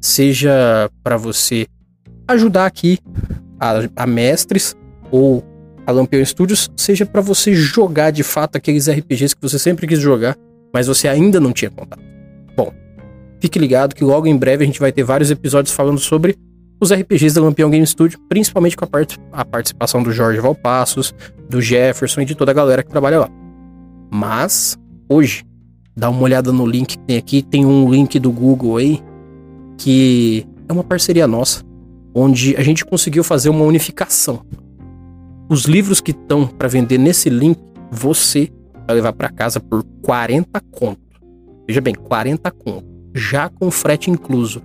seja 0.00 0.90
para 1.02 1.16
você 1.16 1.66
ajudar 2.28 2.66
aqui 2.66 2.98
a, 3.58 4.04
a 4.04 4.06
mestres 4.06 4.76
ou 5.10 5.44
a 5.86 5.92
Lampião 5.92 6.24
Studios, 6.24 6.70
seja 6.76 7.04
para 7.04 7.20
você 7.20 7.54
jogar 7.54 8.10
de 8.10 8.22
fato 8.22 8.56
aqueles 8.56 8.88
RPGs 8.88 9.34
que 9.34 9.42
você 9.42 9.58
sempre 9.58 9.86
quis 9.86 10.00
jogar, 10.00 10.36
mas 10.72 10.86
você 10.86 11.08
ainda 11.08 11.38
não 11.38 11.52
tinha 11.52 11.70
contato. 11.70 12.02
Bom, 12.56 12.72
Fique 13.44 13.58
ligado 13.58 13.94
que 13.94 14.02
logo 14.02 14.26
em 14.26 14.34
breve 14.34 14.64
a 14.64 14.66
gente 14.66 14.80
vai 14.80 14.90
ter 14.90 15.02
vários 15.02 15.30
episódios 15.30 15.74
falando 15.74 15.98
sobre 15.98 16.34
os 16.80 16.90
RPGs 16.90 17.34
da 17.34 17.42
Lampião 17.42 17.68
Game 17.68 17.86
Studio, 17.86 18.18
principalmente 18.26 18.74
com 18.74 18.86
a, 18.86 18.88
part 18.88 19.18
a 19.30 19.44
participação 19.44 20.02
do 20.02 20.10
Jorge 20.10 20.40
Valpassos, 20.40 21.14
do 21.50 21.60
Jefferson 21.60 22.22
e 22.22 22.24
de 22.24 22.34
toda 22.34 22.52
a 22.52 22.54
galera 22.54 22.82
que 22.82 22.88
trabalha 22.88 23.20
lá. 23.20 23.28
Mas, 24.10 24.78
hoje, 25.10 25.44
dá 25.94 26.08
uma 26.08 26.22
olhada 26.22 26.52
no 26.52 26.64
link 26.64 26.96
que 26.96 27.04
tem 27.04 27.18
aqui, 27.18 27.42
tem 27.42 27.66
um 27.66 27.90
link 27.90 28.18
do 28.18 28.32
Google 28.32 28.78
aí, 28.78 29.02
que 29.76 30.46
é 30.66 30.72
uma 30.72 30.82
parceria 30.82 31.26
nossa, 31.26 31.62
onde 32.14 32.56
a 32.56 32.62
gente 32.62 32.82
conseguiu 32.82 33.22
fazer 33.22 33.50
uma 33.50 33.66
unificação. 33.66 34.40
Os 35.50 35.66
livros 35.66 36.00
que 36.00 36.12
estão 36.12 36.46
para 36.46 36.66
vender 36.66 36.96
nesse 36.96 37.28
link, 37.28 37.60
você 37.90 38.48
vai 38.86 38.96
levar 38.96 39.12
para 39.12 39.28
casa 39.28 39.60
por 39.60 39.84
40 40.00 40.58
conto. 40.70 41.02
Veja 41.68 41.82
bem, 41.82 41.94
40 41.94 42.50
conto 42.50 42.93
já 43.14 43.48
com 43.48 43.70
frete 43.70 44.10
incluso 44.10 44.60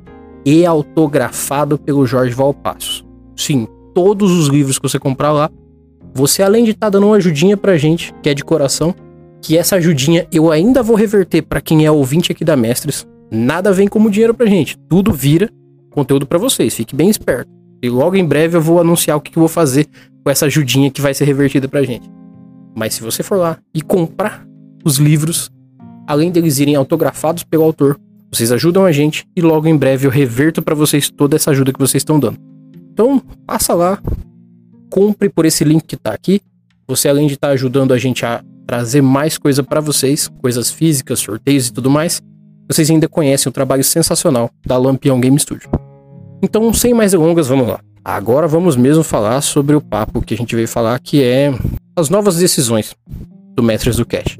e 0.45 0.65
autografado 0.65 1.77
pelo 1.77 2.05
Jorge 2.05 2.33
Valpasso. 2.33 3.05
Sim, 3.35 3.67
todos 3.93 4.31
os 4.31 4.47
livros 4.47 4.79
que 4.79 4.89
você 4.89 4.97
comprar 4.97 5.31
lá, 5.31 5.49
você 6.13 6.41
além 6.41 6.63
de 6.63 6.71
estar 6.71 6.87
tá 6.87 6.91
dando 6.91 7.07
uma 7.07 7.17
ajudinha 7.17 7.55
pra 7.55 7.77
gente, 7.77 8.13
que 8.23 8.29
é 8.29 8.33
de 8.33 8.43
coração, 8.43 8.95
que 9.41 9.57
essa 9.57 9.75
ajudinha 9.75 10.27
eu 10.33 10.51
ainda 10.51 10.81
vou 10.81 10.95
reverter 10.95 11.41
para 11.41 11.61
quem 11.61 11.85
é 11.85 11.91
ouvinte 11.91 12.31
aqui 12.31 12.43
da 12.43 12.55
Mestres. 12.55 13.07
Nada 13.31 13.71
vem 13.71 13.87
como 13.87 14.09
dinheiro 14.09 14.33
pra 14.33 14.47
gente, 14.47 14.77
tudo 14.89 15.13
vira 15.13 15.49
conteúdo 15.91 16.25
para 16.25 16.37
vocês, 16.37 16.73
fique 16.73 16.95
bem 16.95 17.09
esperto. 17.09 17.49
E 17.81 17.89
logo 17.89 18.15
em 18.15 18.25
breve 18.25 18.57
eu 18.57 18.61
vou 18.61 18.79
anunciar 18.79 19.17
o 19.17 19.21
que, 19.21 19.31
que 19.31 19.37
eu 19.37 19.41
vou 19.41 19.49
fazer 19.49 19.87
com 20.23 20.29
essa 20.29 20.45
ajudinha 20.45 20.91
que 20.91 21.01
vai 21.01 21.13
ser 21.13 21.25
revertida 21.25 21.67
pra 21.67 21.83
gente. 21.83 22.09
Mas 22.75 22.93
se 22.93 23.01
você 23.01 23.23
for 23.23 23.37
lá 23.37 23.57
e 23.73 23.81
comprar 23.81 24.45
os 24.83 24.97
livros, 24.97 25.49
além 26.07 26.31
deles 26.31 26.59
irem 26.59 26.75
autografados 26.75 27.43
pelo 27.43 27.63
autor, 27.63 27.99
Vocês 28.31 28.51
ajudam 28.51 28.85
a 28.85 28.91
gente 28.91 29.25
e 29.35 29.41
logo 29.41 29.67
em 29.67 29.75
breve 29.75 30.05
eu 30.05 30.11
reverto 30.11 30.61
para 30.61 30.75
vocês 30.75 31.09
toda 31.09 31.35
essa 31.35 31.51
ajuda 31.51 31.73
que 31.73 31.79
vocês 31.79 32.01
estão 32.01 32.19
dando. 32.19 32.37
Então, 32.91 33.21
passa 33.45 33.73
lá, 33.73 33.99
compre 34.89 35.29
por 35.29 35.45
esse 35.45 35.63
link 35.63 35.83
que 35.83 35.97
tá 35.97 36.13
aqui. 36.13 36.41
Você 36.87 37.07
além 37.07 37.27
de 37.27 37.33
estar 37.33 37.47
tá 37.47 37.53
ajudando 37.53 37.93
a 37.93 37.97
gente 37.97 38.25
a 38.25 38.43
trazer 38.67 39.01
mais 39.01 39.37
coisa 39.37 39.63
para 39.63 39.81
vocês, 39.81 40.29
coisas 40.41 40.69
físicas, 40.69 41.19
sorteios 41.19 41.67
e 41.67 41.73
tudo 41.73 41.89
mais, 41.89 42.21
vocês 42.69 42.89
ainda 42.89 43.07
conhecem 43.07 43.49
o 43.49 43.53
trabalho 43.53 43.83
sensacional 43.83 44.49
da 44.65 44.77
Lampião 44.77 45.19
Game 45.19 45.39
Studio. 45.39 45.69
Então, 46.41 46.71
sem 46.73 46.93
mais 46.93 47.11
delongas, 47.11 47.47
vamos 47.47 47.67
lá. 47.67 47.79
Agora 48.05 48.47
vamos 48.47 48.75
mesmo 48.75 49.03
falar 49.03 49.41
sobre 49.41 49.75
o 49.75 49.81
papo 49.81 50.21
que 50.21 50.33
a 50.33 50.37
gente 50.37 50.55
veio 50.55 50.67
falar, 50.67 50.99
que 50.99 51.23
é 51.23 51.51
as 51.95 52.09
novas 52.09 52.37
decisões 52.37 52.95
do 53.55 53.63
Mestres 53.63 53.97
do 53.97 54.05
Cash. 54.05 54.37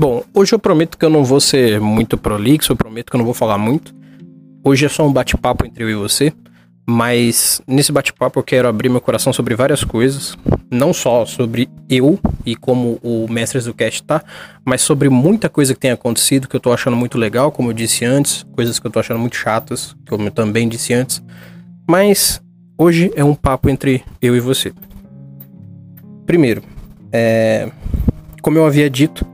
Bom, 0.00 0.24
hoje 0.32 0.54
eu 0.54 0.58
prometo 0.58 0.96
que 0.96 1.04
eu 1.04 1.10
não 1.10 1.22
vou 1.22 1.40
ser 1.40 1.78
muito 1.78 2.16
prolixo, 2.16 2.72
eu 2.72 2.76
prometo 2.76 3.10
que 3.10 3.16
eu 3.16 3.18
não 3.18 3.24
vou 3.26 3.34
falar 3.34 3.58
muito. 3.58 3.94
Hoje 4.64 4.86
é 4.86 4.88
só 4.88 5.06
um 5.06 5.12
bate-papo 5.12 5.66
entre 5.66 5.84
eu 5.84 5.90
e 5.90 5.94
você, 5.94 6.32
mas 6.88 7.60
nesse 7.68 7.92
bate-papo 7.92 8.38
eu 8.38 8.42
quero 8.42 8.66
abrir 8.66 8.88
meu 8.88 9.02
coração 9.02 9.30
sobre 9.30 9.54
várias 9.54 9.84
coisas, 9.84 10.34
não 10.70 10.94
só 10.94 11.26
sobre 11.26 11.68
eu 11.86 12.18
e 12.46 12.56
como 12.56 12.98
o 13.02 13.26
Mestres 13.28 13.66
do 13.66 13.74
Cast 13.74 14.02
tá, 14.04 14.24
mas 14.64 14.80
sobre 14.80 15.10
muita 15.10 15.50
coisa 15.50 15.74
que 15.74 15.80
tem 15.80 15.90
acontecido 15.90 16.48
que 16.48 16.56
eu 16.56 16.60
tô 16.60 16.72
achando 16.72 16.96
muito 16.96 17.18
legal, 17.18 17.52
como 17.52 17.68
eu 17.68 17.74
disse 17.74 18.02
antes, 18.02 18.46
coisas 18.56 18.78
que 18.78 18.86
eu 18.86 18.90
tô 18.90 19.00
achando 19.00 19.20
muito 19.20 19.36
chatas, 19.36 19.94
como 20.08 20.28
eu 20.28 20.30
também 20.30 20.66
disse 20.66 20.94
antes. 20.94 21.22
Mas 21.86 22.40
hoje 22.78 23.12
é 23.14 23.22
um 23.22 23.34
papo 23.34 23.68
entre 23.68 24.02
eu 24.22 24.34
e 24.34 24.40
você. 24.40 24.72
Primeiro, 26.24 26.62
é, 27.12 27.70
como 28.40 28.56
eu 28.56 28.64
havia 28.64 28.88
dito, 28.88 29.28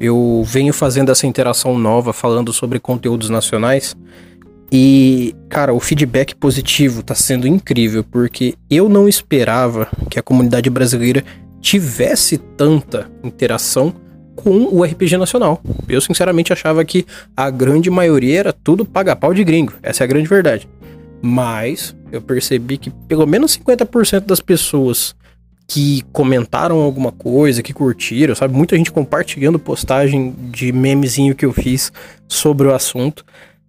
eu 0.00 0.42
venho 0.46 0.72
fazendo 0.72 1.12
essa 1.12 1.26
interação 1.26 1.78
nova, 1.78 2.12
falando 2.14 2.52
sobre 2.54 2.80
conteúdos 2.80 3.28
nacionais. 3.28 3.94
E, 4.72 5.34
cara, 5.48 5.74
o 5.74 5.80
feedback 5.80 6.34
positivo 6.34 7.02
tá 7.02 7.14
sendo 7.14 7.46
incrível, 7.46 8.02
porque 8.02 8.54
eu 8.70 8.88
não 8.88 9.06
esperava 9.06 9.88
que 10.08 10.18
a 10.18 10.22
comunidade 10.22 10.70
brasileira 10.70 11.22
tivesse 11.60 12.38
tanta 12.38 13.10
interação 13.22 13.94
com 14.34 14.68
o 14.72 14.82
RPG 14.82 15.18
nacional. 15.18 15.60
Eu, 15.86 16.00
sinceramente, 16.00 16.52
achava 16.52 16.82
que 16.84 17.04
a 17.36 17.50
grande 17.50 17.90
maioria 17.90 18.38
era 18.38 18.52
tudo 18.54 18.86
paga-pau 18.86 19.34
de 19.34 19.44
gringo. 19.44 19.74
Essa 19.82 20.02
é 20.02 20.04
a 20.04 20.08
grande 20.08 20.28
verdade. 20.28 20.66
Mas 21.20 21.94
eu 22.10 22.22
percebi 22.22 22.78
que 22.78 22.90
pelo 23.06 23.26
menos 23.26 23.58
50% 23.58 24.20
das 24.20 24.40
pessoas 24.40 25.14
que 25.70 26.02
comentaram 26.12 26.80
alguma 26.80 27.12
coisa, 27.12 27.62
que 27.62 27.72
curtiram, 27.72 28.34
sabe? 28.34 28.52
Muita 28.52 28.76
gente 28.76 28.90
compartilhando 28.90 29.56
postagem 29.56 30.34
de 30.50 30.72
memezinho 30.72 31.32
que 31.32 31.46
eu 31.46 31.52
fiz 31.52 31.92
sobre 32.26 32.66
o 32.66 32.74
assunto. 32.74 33.24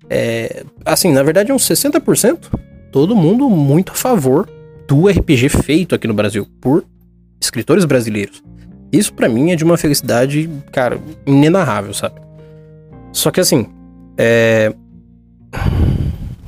É, 0.09 0.63
assim, 0.83 1.11
na 1.11 1.21
verdade, 1.21 1.51
uns 1.51 1.61
60%, 1.61 2.39
todo 2.91 3.15
mundo 3.15 3.47
muito 3.51 3.91
a 3.91 3.95
favor 3.95 4.49
do 4.87 5.07
RPG 5.07 5.49
feito 5.49 5.93
aqui 5.93 6.07
no 6.07 6.15
Brasil 6.15 6.47
por 6.59 6.83
escritores 7.39 7.85
brasileiros. 7.85 8.41
Isso 8.91 9.13
para 9.13 9.29
mim 9.29 9.51
é 9.51 9.55
de 9.55 9.63
uma 9.63 9.77
felicidade, 9.77 10.49
cara, 10.71 10.99
inenarrável, 11.23 11.93
sabe? 11.93 12.19
Só 13.13 13.29
que 13.29 13.39
assim, 13.39 13.67
é. 14.17 14.73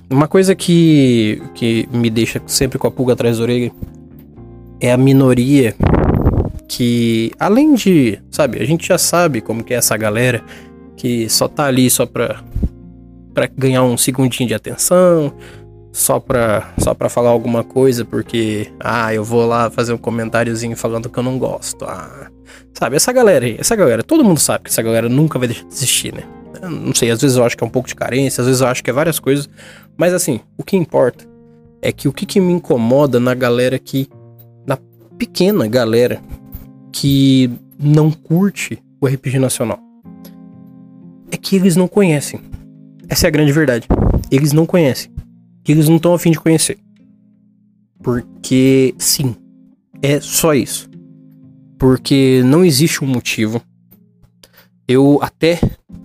Uma 0.09 0.27
coisa 0.27 0.55
que, 0.55 1.41
que 1.53 1.87
me 1.91 2.09
deixa 2.09 2.41
sempre 2.47 2.79
com 2.79 2.87
a 2.87 2.91
pulga 2.91 3.13
atrás 3.13 3.37
da 3.37 3.43
orelha 3.43 3.71
é 4.83 4.91
a 4.91 4.97
minoria 4.97 5.73
que, 6.67 7.31
além 7.39 7.73
de, 7.73 8.19
sabe, 8.29 8.61
a 8.61 8.65
gente 8.65 8.85
já 8.85 8.97
sabe 8.97 9.39
como 9.39 9.63
que 9.63 9.73
é 9.73 9.77
essa 9.77 9.95
galera 9.95 10.43
que 10.97 11.29
só 11.29 11.47
tá 11.47 11.67
ali 11.67 11.89
só 11.89 12.05
pra, 12.05 12.43
pra 13.33 13.47
ganhar 13.47 13.83
um 13.83 13.95
segundinho 13.95 14.45
de 14.45 14.53
atenção, 14.53 15.33
só 15.93 16.19
pra, 16.19 16.73
só 16.79 16.93
pra 16.93 17.07
falar 17.07 17.29
alguma 17.29 17.63
coisa, 17.63 18.03
porque, 18.03 18.67
ah, 18.77 19.13
eu 19.13 19.23
vou 19.23 19.45
lá 19.45 19.71
fazer 19.71 19.93
um 19.93 19.97
comentáriozinho 19.97 20.75
falando 20.75 21.09
que 21.09 21.17
eu 21.17 21.23
não 21.23 21.39
gosto. 21.39 21.85
Ah, 21.85 22.29
sabe, 22.73 22.97
essa 22.97 23.13
galera 23.13 23.45
aí, 23.45 23.55
essa 23.57 23.77
galera, 23.77 24.03
todo 24.03 24.21
mundo 24.21 24.39
sabe 24.41 24.65
que 24.65 24.69
essa 24.69 24.81
galera 24.81 25.07
nunca 25.07 25.39
vai 25.39 25.47
deixar 25.47 25.63
de 25.63 25.73
existir, 25.73 26.13
né? 26.13 26.23
Eu 26.61 26.69
não 26.69 26.93
sei, 26.93 27.09
às 27.09 27.21
vezes 27.21 27.37
eu 27.37 27.45
acho 27.45 27.55
que 27.55 27.63
é 27.63 27.67
um 27.67 27.69
pouco 27.69 27.87
de 27.87 27.95
carência, 27.95 28.41
às 28.41 28.47
vezes 28.47 28.61
eu 28.61 28.67
acho 28.67 28.83
que 28.83 28.89
é 28.89 28.93
várias 28.93 29.17
coisas, 29.17 29.47
mas 29.95 30.13
assim, 30.13 30.41
o 30.57 30.63
que 30.63 30.75
importa 30.75 31.25
é 31.81 31.89
que 31.93 32.09
o 32.09 32.11
que, 32.11 32.25
que 32.25 32.41
me 32.41 32.51
incomoda 32.51 33.17
na 33.17 33.33
galera 33.33 33.79
que 33.79 34.09
pequena 35.23 35.65
galera 35.67 36.21
que 36.91 37.49
não 37.79 38.11
curte 38.11 38.77
o 38.99 39.07
RPG 39.07 39.39
nacional. 39.39 39.79
É 41.31 41.37
que 41.37 41.55
eles 41.55 41.77
não 41.77 41.87
conhecem. 41.87 42.41
Essa 43.07 43.27
é 43.27 43.29
a 43.29 43.31
grande 43.31 43.53
verdade. 43.53 43.87
Eles 44.29 44.51
não 44.51 44.65
conhecem. 44.65 45.09
Eles 45.65 45.87
não 45.87 45.95
estão 45.95 46.13
afim 46.13 46.31
de 46.31 46.41
conhecer. 46.41 46.77
Porque, 48.03 48.93
sim, 48.97 49.33
é 50.01 50.19
só 50.19 50.53
isso. 50.53 50.89
Porque 51.79 52.41
não 52.43 52.65
existe 52.65 53.01
um 53.01 53.07
motivo. 53.07 53.61
Eu 54.85 55.19
até 55.21 55.57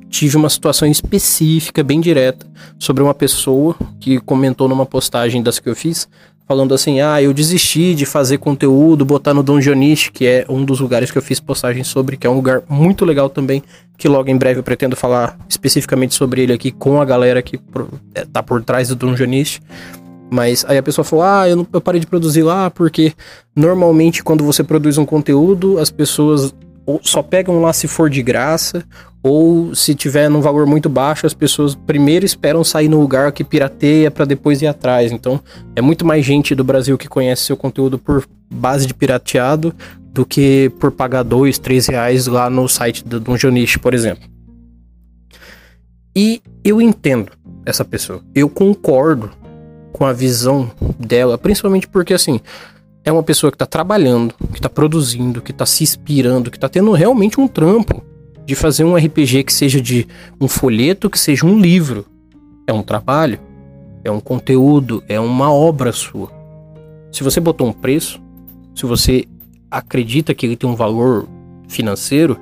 tive 0.09 0.37
uma 0.37 0.49
situação 0.49 0.89
específica, 0.89 1.83
bem 1.83 2.01
direta, 2.01 2.47
sobre 2.79 3.03
uma 3.03 3.15
pessoa 3.15 3.77
que 3.99 4.21
comentou 4.21 4.69
numa 4.69 4.87
postagem 4.87 5.43
das 5.43 5.59
que 5.59 5.69
eu 5.69 5.75
fiz, 5.75 6.09
falando 6.49 6.73
assim: 6.75 7.01
ah, 7.01 7.23
eu 7.23 7.35
desisti 7.35 7.95
de 7.95 8.07
fazer 8.07 8.39
conteúdo, 8.39 9.05
botar 9.05 9.35
no 9.35 9.43
Donjonist, 9.43 10.11
que 10.11 10.27
é 10.27 10.47
um 10.49 10.65
dos 10.65 10.81
lugares 10.81 11.11
que 11.11 11.19
eu 11.19 11.23
fiz 11.23 11.39
postagem 11.39 11.85
sobre, 11.85 12.17
que 12.17 12.27
é 12.27 12.31
um 12.31 12.35
lugar 12.35 12.63
muito 12.67 13.05
legal 13.05 13.29
também, 13.29 13.63
que 13.99 14.09
logo 14.09 14.31
em 14.31 14.37
breve 14.37 14.61
eu 14.61 14.65
pretendo 14.65 14.97
falar 14.97 15.39
especificamente 15.47 16.15
sobre 16.15 16.43
ele 16.43 16.53
aqui 16.53 16.73
com 16.73 17.01
a 17.01 17.05
galera 17.05 17.43
que 17.43 17.61
é, 18.15 18.25
tá 18.25 18.43
por 18.43 18.65
trás 18.65 18.89
do 18.89 18.97
Donjonist. 18.97 19.61
Mas 20.31 20.65
aí 20.67 20.79
a 20.79 20.83
pessoa 20.83 21.05
falou: 21.05 21.25
ah, 21.25 21.49
eu, 21.49 21.57
não, 21.57 21.67
eu 21.71 21.81
parei 21.81 22.01
de 22.01 22.07
produzir 22.07 22.43
lá 22.43 22.71
porque 22.71 23.13
normalmente 23.55 24.25
quando 24.25 24.43
você 24.43 24.65
produz 24.65 24.97
um 24.97 25.05
conteúdo, 25.05 25.79
as 25.79 25.91
pessoas 25.91 26.55
só 27.03 27.23
pegam 27.23 27.61
lá 27.61 27.73
se 27.73 27.87
for 27.87 28.09
de 28.09 28.23
graça, 28.23 28.85
ou 29.23 29.75
se 29.75 29.95
tiver 29.95 30.31
num 30.31 30.41
valor 30.41 30.67
muito 30.67 30.89
baixo, 30.89 31.27
as 31.27 31.35
pessoas 31.35 31.75
primeiro 31.75 32.25
esperam 32.25 32.63
sair 32.63 32.89
no 32.89 33.01
lugar 33.01 33.33
que 33.33 33.45
pirateia 33.45 34.11
para 34.11 34.25
depois 34.25 34.63
ir 34.63 34.67
atrás. 34.67 35.13
Então, 35.13 35.41
é 35.75 35.83
muito 35.83 36.07
mais 36.07 36.25
gente 36.25 36.55
do 36.55 36.65
Brasil 36.65 36.97
que 36.97 37.09
conhece 37.09 37.43
seu 37.43 37.57
conteúdo 37.57 37.99
por 37.99 38.25
base 38.51 38.87
de 38.87 38.95
pirateado 38.95 39.75
do 40.13 40.25
que 40.25 40.73
por 40.79 40.91
pagar 40.91 41.23
dois, 41.23 41.59
três 41.59 41.87
reais 41.87 42.27
lá 42.27 42.49
no 42.49 42.69
site 42.69 43.05
do 43.05 43.21
Dungeonish, 43.21 43.77
por 43.77 43.93
exemplo. 43.93 44.29
E 46.17 46.41
eu 46.65 46.81
entendo 46.81 47.33
essa 47.67 47.85
pessoa. 47.85 48.23
Eu 48.35 48.49
concordo 48.49 49.31
com 49.93 50.05
a 50.05 50.13
visão 50.13 50.71
dela, 50.99 51.37
principalmente 51.37 51.87
porque 51.89 52.15
assim, 52.15 52.41
é 53.09 53.13
uma 53.13 53.23
pessoa 53.23 53.51
que 53.51 53.55
está 53.55 53.65
trabalhando, 53.65 54.35
que 54.53 54.59
está 54.59 54.69
produzindo, 54.69 55.41
que 55.41 55.51
está 55.51 55.65
se 55.65 55.83
inspirando, 55.83 56.51
que 56.51 56.59
está 56.59 56.69
tendo 56.69 56.93
realmente 56.93 57.41
um 57.41 57.49
trampo 57.49 58.03
de 58.45 58.55
fazer 58.55 58.85
um 58.85 58.97
RPG 58.97 59.45
que 59.45 59.53
seja 59.53 59.81
de 59.81 60.07
um 60.39 60.47
folheto, 60.47 61.09
que 61.09 61.19
seja 61.19 61.47
um 61.47 61.59
livro. 61.59 62.05
É 62.67 62.73
um 62.73 62.83
trabalho, 62.83 63.41
é 64.05 64.11
um 64.11 64.21
conteúdo, 64.21 65.03
é 65.09 65.19
uma 65.19 65.51
obra 65.51 65.91
sua. 65.91 66.31
Se 67.11 67.25
você 67.25 67.41
botou 67.41 67.67
um 67.67 67.73
preço, 67.73 68.21
se 68.75 68.85
você 68.85 69.25
acredita 69.71 70.35
que 70.35 70.45
ele 70.45 70.57
tem 70.57 70.69
um 70.69 70.77
valor 70.77 71.27
financeiro, 71.67 72.39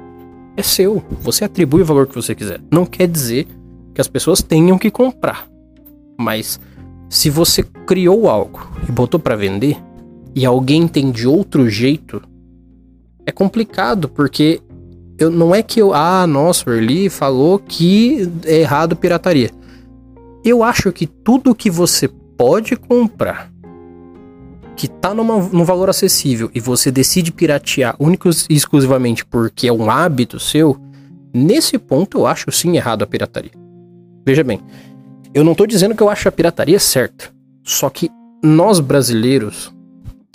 é 0.56 0.62
seu. 0.62 1.00
Você 1.20 1.44
atribui 1.44 1.82
o 1.82 1.86
valor 1.86 2.08
que 2.08 2.14
você 2.14 2.34
quiser. 2.34 2.60
Não 2.72 2.84
quer 2.84 3.06
dizer 3.06 3.46
que 3.94 4.00
as 4.00 4.08
pessoas 4.08 4.42
tenham 4.42 4.78
que 4.78 4.90
comprar. 4.90 5.46
Mas 6.18 6.58
se 7.08 7.30
você 7.30 7.62
criou 7.62 8.28
algo 8.28 8.68
e 8.88 8.90
botou 8.90 9.20
para 9.20 9.36
vender, 9.36 9.85
e 10.36 10.44
alguém 10.44 10.86
tem 10.86 11.10
de 11.10 11.26
outro 11.26 11.66
jeito, 11.70 12.22
é 13.24 13.32
complicado, 13.32 14.06
porque 14.06 14.60
eu, 15.18 15.30
não 15.30 15.54
é 15.54 15.62
que 15.62 15.80
eu. 15.80 15.94
Ah, 15.94 16.26
nossa, 16.26 16.68
o 16.68 16.72
Early 16.74 17.08
falou 17.08 17.58
que 17.58 18.30
é 18.44 18.60
errado 18.60 18.94
pirataria. 18.94 19.50
Eu 20.44 20.62
acho 20.62 20.92
que 20.92 21.06
tudo 21.06 21.54
que 21.54 21.70
você 21.70 22.06
pode 22.36 22.76
comprar, 22.76 23.50
que 24.76 24.86
tá 24.86 25.14
numa, 25.14 25.38
num 25.38 25.64
valor 25.64 25.88
acessível, 25.88 26.50
e 26.54 26.60
você 26.60 26.90
decide 26.92 27.32
piratear 27.32 27.96
único 27.98 28.28
e 28.28 28.54
exclusivamente 28.54 29.24
porque 29.24 29.66
é 29.66 29.72
um 29.72 29.90
hábito 29.90 30.38
seu, 30.38 30.76
nesse 31.34 31.78
ponto 31.78 32.18
eu 32.18 32.26
acho 32.26 32.52
sim 32.52 32.76
errado 32.76 33.02
a 33.02 33.06
pirataria. 33.06 33.52
Veja 34.24 34.44
bem, 34.44 34.60
eu 35.32 35.42
não 35.42 35.54
tô 35.54 35.66
dizendo 35.66 35.94
que 35.94 36.02
eu 36.02 36.10
acho 36.10 36.28
a 36.28 36.32
pirataria 36.32 36.78
certa. 36.78 37.34
Só 37.64 37.88
que 37.88 38.10
nós 38.44 38.80
brasileiros 38.80 39.74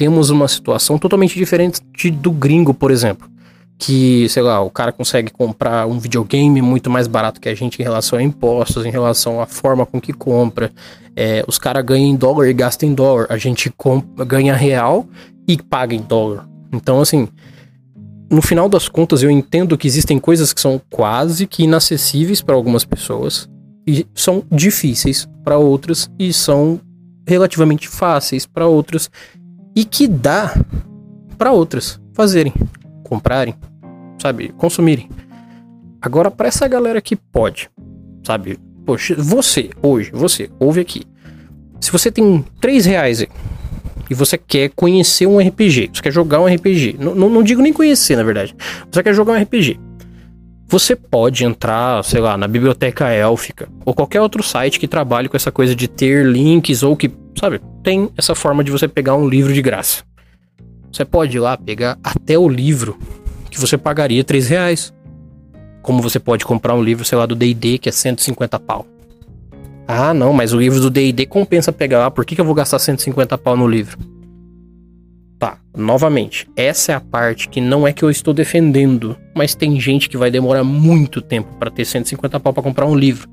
temos 0.02 0.32
uma 0.32 0.48
situação 0.48 0.98
totalmente 0.98 1.38
diferente 1.38 1.80
do 2.10 2.32
gringo, 2.32 2.74
por 2.74 2.90
exemplo, 2.90 3.30
que, 3.78 4.28
sei 4.30 4.42
lá, 4.42 4.60
o 4.60 4.72
cara 4.72 4.92
consegue 4.92 5.30
comprar 5.30 5.86
um 5.86 6.00
videogame 6.00 6.60
muito 6.60 6.90
mais 6.90 7.06
barato 7.06 7.40
que 7.40 7.48
a 7.48 7.54
gente 7.54 7.80
em 7.80 7.84
relação 7.84 8.18
a 8.18 8.24
impostos, 8.24 8.84
em 8.84 8.90
relação 8.90 9.40
à 9.40 9.46
forma 9.46 9.86
com 9.86 10.02
que 10.02 10.12
compra. 10.12 10.72
É, 11.16 11.46
os 11.48 11.60
caras 11.60 11.86
ganham 11.86 12.10
em 12.10 12.16
dólar 12.16 12.50
e 12.50 12.54
gastam 12.54 12.90
em 12.90 12.96
dólar. 12.96 13.28
A 13.30 13.38
gente 13.38 13.72
ganha 14.26 14.56
real 14.56 15.06
e 15.48 15.56
paga 15.56 15.94
em 15.94 16.02
dólar. 16.02 16.50
Então, 16.74 17.00
assim, 17.00 17.28
no 18.28 18.42
final 18.42 18.68
das 18.68 18.90
contas, 18.90 19.22
eu 19.22 19.30
entendo 19.30 19.78
que 19.78 19.88
existem 19.88 20.18
coisas 20.18 20.52
que 20.52 20.62
são 20.62 20.82
quase 20.90 21.46
que 21.46 21.62
inacessíveis 21.62 22.42
para 22.42 22.56
algumas 22.56 22.84
pessoas 22.84 23.48
e 23.86 24.08
são 24.16 24.44
difíceis 24.52 25.30
para 25.44 25.60
outras 25.60 26.10
e 26.18 26.34
são 26.34 26.82
relativamente 27.28 27.88
fáceis 27.88 28.48
para 28.48 28.66
outras 28.66 29.08
e 29.76 29.86
que 29.86 30.08
dá 30.08 30.54
para 31.38 31.52
outras 31.52 32.00
fazerem, 32.14 32.54
comprarem, 33.04 33.56
sabe, 34.22 34.50
consumirem. 34.58 35.10
Agora, 36.02 36.32
para 36.32 36.48
essa 36.48 36.68
galera 36.68 37.02
que 37.02 37.16
pode, 37.16 37.70
sabe, 38.26 38.60
poxa, 38.86 39.16
você, 39.18 39.70
hoje, 39.82 40.12
você, 40.14 40.50
ouve 40.60 40.82
aqui. 40.82 41.04
Se 41.80 41.92
você 41.92 42.12
tem 42.12 42.44
3 42.60 42.86
reais 42.86 43.22
e 43.22 44.14
você 44.14 44.38
quer 44.38 44.70
conhecer 44.70 45.26
um 45.26 45.40
RPG, 45.40 45.92
você 45.94 46.02
quer 46.02 46.12
jogar 46.12 46.42
um 46.42 46.46
RPG, 46.46 46.98
não, 47.00 47.16
não, 47.16 47.30
não 47.30 47.44
digo 47.44 47.62
nem 47.62 47.74
conhecer, 47.74 48.16
na 48.16 48.24
verdade, 48.24 48.56
você 48.92 49.02
quer 49.02 49.14
jogar 49.14 49.34
um 49.34 49.42
RPG. 49.42 49.80
Você 50.68 50.96
pode 50.96 51.44
entrar, 51.44 52.02
sei 52.04 52.22
lá, 52.22 52.38
na 52.38 52.48
biblioteca 52.48 53.10
élfica 53.10 53.68
ou 53.86 53.94
qualquer 53.94 54.22
outro 54.22 54.42
site 54.42 54.80
que 54.80 54.88
trabalhe 54.88 55.28
com 55.28 55.36
essa 55.36 55.52
coisa 55.52 55.76
de 55.76 55.88
ter 55.88 56.26
links 56.26 56.82
ou 56.82 56.96
que, 56.96 57.12
sabe, 57.38 57.60
tem 57.84 58.10
essa 58.18 58.36
forma 58.36 58.64
de 58.64 58.72
você 58.72 58.88
pegar 58.88 59.16
um 59.16 59.28
livro 59.28 59.54
de 59.54 59.62
graça. 59.62 60.04
Você 60.92 61.06
pode 61.06 61.38
ir 61.38 61.40
lá 61.40 61.58
pegar 61.58 61.98
até 62.04 62.38
o 62.38 62.48
livro 62.48 62.98
que 63.50 63.60
você 63.60 63.78
pagaria 63.78 64.24
3 64.24 64.48
reais. 64.48 64.94
Como 65.82 66.02
você 66.02 66.20
pode 66.20 66.46
comprar 66.46 66.76
um 66.76 66.84
livro, 66.84 67.04
sei 67.04 67.18
lá, 67.18 67.26
do 67.26 67.36
D&D 67.36 67.78
que 67.78 67.90
é 67.90 67.92
150 67.92 68.60
pau. 68.60 68.86
Ah, 69.88 70.14
não, 70.14 70.32
mas 70.32 70.54
o 70.54 70.60
livro 70.60 70.80
do 70.80 70.90
D&D 70.90 71.26
compensa 71.26 71.72
pegar 71.72 72.00
lá. 72.00 72.12
Por 72.12 72.26
que, 72.26 72.36
que 72.36 72.42
eu 72.42 72.46
vou 72.46 72.54
gastar 72.54 72.80
150 72.80 73.38
pau 73.38 73.58
no 73.58 73.68
livro? 73.68 73.98
Tá, 75.40 75.58
novamente, 75.76 76.48
essa 76.56 76.92
é 76.92 76.96
a 76.96 77.00
parte 77.00 77.50
que 77.50 77.60
não 77.60 77.88
é 77.88 77.92
que 77.92 78.04
eu 78.04 78.12
estou 78.12 78.32
defendendo, 78.32 79.18
mas 79.36 79.56
tem 79.56 79.80
gente 79.80 80.08
que 80.08 80.16
vai 80.16 80.30
demorar 80.30 80.64
muito 80.64 81.20
tempo 81.20 81.56
para 81.58 81.72
ter 81.72 81.84
150 81.84 82.40
pau 82.40 82.54
para 82.54 82.62
comprar 82.62 82.86
um 82.86 82.96
livro. 82.96 83.28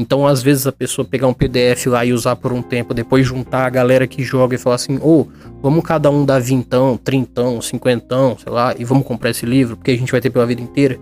Então, 0.00 0.26
às 0.26 0.42
vezes, 0.42 0.66
a 0.66 0.72
pessoa 0.72 1.06
pegar 1.06 1.26
um 1.26 1.34
PDF 1.34 1.84
lá 1.86 2.02
e 2.06 2.14
usar 2.14 2.34
por 2.34 2.54
um 2.54 2.62
tempo, 2.62 2.94
depois 2.94 3.26
juntar 3.26 3.66
a 3.66 3.68
galera 3.68 4.06
que 4.06 4.22
joga 4.22 4.54
e 4.54 4.58
falar 4.58 4.76
assim: 4.76 4.96
ô, 4.96 5.20
oh, 5.20 5.26
vamos 5.62 5.84
cada 5.84 6.10
um 6.10 6.24
dar 6.24 6.40
vintão, 6.40 6.96
trintão, 6.96 7.60
cinquentão, 7.60 8.34
sei 8.42 8.50
lá, 8.50 8.74
e 8.78 8.82
vamos 8.82 9.06
comprar 9.06 9.28
esse 9.28 9.44
livro, 9.44 9.76
porque 9.76 9.90
a 9.90 9.96
gente 9.96 10.10
vai 10.10 10.18
ter 10.18 10.30
pela 10.30 10.46
vida 10.46 10.62
inteira. 10.62 10.98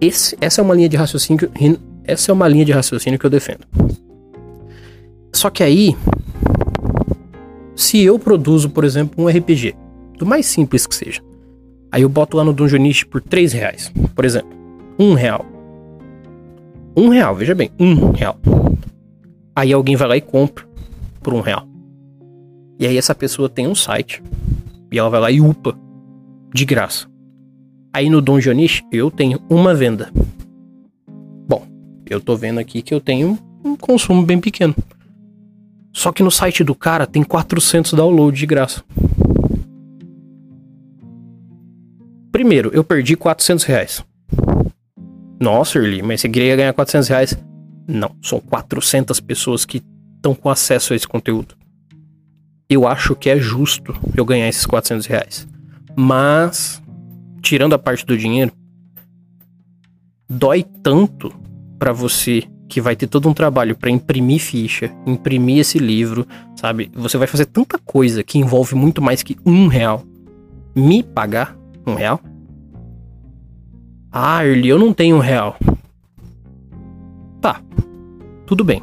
Esse, 0.00 0.34
essa 0.40 0.62
é 0.62 0.64
uma 0.64 0.74
linha 0.74 0.88
de 0.88 0.96
raciocínio. 0.96 1.50
Essa 2.02 2.30
é 2.30 2.32
uma 2.32 2.48
linha 2.48 2.64
de 2.64 2.72
raciocínio 2.72 3.18
que 3.18 3.26
eu 3.26 3.30
defendo. 3.30 3.66
Só 5.30 5.50
que 5.50 5.62
aí, 5.62 5.94
se 7.76 8.00
eu 8.00 8.18
produzo, 8.18 8.70
por 8.70 8.82
exemplo, 8.82 9.22
um 9.22 9.28
RPG, 9.28 9.76
do 10.18 10.24
mais 10.24 10.46
simples 10.46 10.86
que 10.86 10.94
seja, 10.94 11.20
aí 11.92 12.00
eu 12.00 12.08
boto 12.08 12.38
lá 12.38 12.42
no 12.42 12.54
Dungeonish 12.54 13.04
por 13.04 13.20
3 13.20 13.52
reais, 13.52 13.92
por 14.14 14.24
exemplo, 14.24 14.50
um 14.98 15.12
real. 15.12 15.44
Um 16.96 17.08
real, 17.08 17.34
veja 17.34 17.54
bem, 17.54 17.70
um 17.78 18.10
real. 18.10 18.38
Aí 19.54 19.72
alguém 19.72 19.96
vai 19.96 20.08
lá 20.08 20.16
e 20.16 20.20
compra 20.20 20.64
por 21.22 21.32
um 21.34 21.40
real. 21.40 21.66
E 22.78 22.86
aí 22.86 22.96
essa 22.96 23.14
pessoa 23.14 23.48
tem 23.48 23.66
um 23.66 23.74
site 23.74 24.22
e 24.90 24.98
ela 24.98 25.10
vai 25.10 25.20
lá 25.20 25.30
e 25.30 25.40
upa 25.40 25.78
de 26.52 26.64
graça. 26.64 27.06
Aí 27.92 28.08
no 28.08 28.20
Don 28.20 28.38
Dionish 28.38 28.82
eu 28.90 29.10
tenho 29.10 29.40
uma 29.48 29.74
venda. 29.74 30.10
Bom, 31.46 31.66
eu 32.08 32.20
tô 32.20 32.36
vendo 32.36 32.58
aqui 32.58 32.82
que 32.82 32.94
eu 32.94 33.00
tenho 33.00 33.38
um 33.64 33.76
consumo 33.76 34.24
bem 34.24 34.40
pequeno. 34.40 34.74
Só 35.92 36.12
que 36.12 36.22
no 36.22 36.30
site 36.30 36.64
do 36.64 36.74
cara 36.74 37.06
tem 37.06 37.22
400 37.22 37.92
downloads 37.92 38.38
de 38.38 38.46
graça. 38.46 38.82
Primeiro, 42.30 42.70
eu 42.72 42.82
perdi 42.82 43.16
400 43.16 43.64
reais. 43.64 44.04
Nossa, 45.40 45.78
Early, 45.78 46.02
mas 46.02 46.20
você 46.20 46.28
queria 46.28 46.54
ganhar 46.54 46.74
400 46.74 47.08
reais? 47.08 47.38
Não, 47.88 48.14
são 48.22 48.38
400 48.38 49.18
pessoas 49.20 49.64
que 49.64 49.82
estão 50.16 50.34
com 50.34 50.50
acesso 50.50 50.92
a 50.92 50.96
esse 50.96 51.08
conteúdo. 51.08 51.56
Eu 52.68 52.86
acho 52.86 53.16
que 53.16 53.30
é 53.30 53.38
justo 53.38 53.98
eu 54.14 54.24
ganhar 54.24 54.48
esses 54.48 54.66
400 54.66 55.06
reais. 55.06 55.48
Mas, 55.96 56.80
tirando 57.40 57.74
a 57.74 57.78
parte 57.78 58.04
do 58.04 58.18
dinheiro, 58.18 58.52
dói 60.28 60.62
tanto 60.82 61.32
para 61.78 61.90
você 61.90 62.44
que 62.68 62.80
vai 62.80 62.94
ter 62.94 63.06
todo 63.06 63.28
um 63.28 63.34
trabalho 63.34 63.74
para 63.74 63.90
imprimir 63.90 64.40
ficha, 64.40 64.94
imprimir 65.06 65.58
esse 65.58 65.78
livro, 65.78 66.26
sabe? 66.54 66.90
Você 66.94 67.16
vai 67.16 67.26
fazer 67.26 67.46
tanta 67.46 67.78
coisa 67.78 68.22
que 68.22 68.38
envolve 68.38 68.74
muito 68.74 69.00
mais 69.00 69.22
que 69.22 69.36
um 69.44 69.66
real. 69.66 70.04
Me 70.76 71.02
pagar 71.02 71.56
um 71.86 71.94
real 71.94 72.20
ah, 74.12 74.44
Early, 74.44 74.68
eu 74.68 74.78
não 74.78 74.92
tenho 74.92 75.16
um 75.16 75.20
real. 75.20 75.56
Tá, 77.40 77.62
tudo 78.46 78.64
bem. 78.64 78.82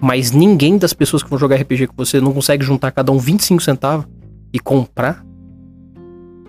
Mas 0.00 0.32
ninguém 0.32 0.76
das 0.76 0.92
pessoas 0.92 1.22
que 1.22 1.30
vão 1.30 1.38
jogar 1.38 1.56
RPG 1.56 1.86
com 1.86 1.94
você 1.96 2.20
não 2.20 2.32
consegue 2.32 2.64
juntar 2.64 2.90
cada 2.90 3.12
um 3.12 3.18
25 3.18 3.62
centavos 3.62 4.06
e 4.52 4.58
comprar. 4.58 5.24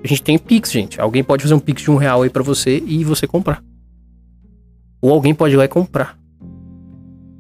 A 0.04 0.08
gente 0.08 0.24
tem 0.24 0.40
Pix, 0.40 0.72
gente. 0.72 1.00
Alguém 1.00 1.24
pode 1.24 1.44
fazer 1.44 1.54
um 1.54 1.60
Pix 1.60 1.84
de 1.84 1.92
um 1.92 1.96
real 1.96 2.24
aí 2.24 2.30
pra 2.30 2.42
você 2.42 2.82
e 2.86 3.04
você 3.04 3.28
comprar. 3.28 3.64
Ou 5.00 5.12
alguém 5.12 5.36
pode 5.36 5.54
ir 5.54 5.58
lá 5.58 5.66
e 5.66 5.68
comprar. 5.68 6.18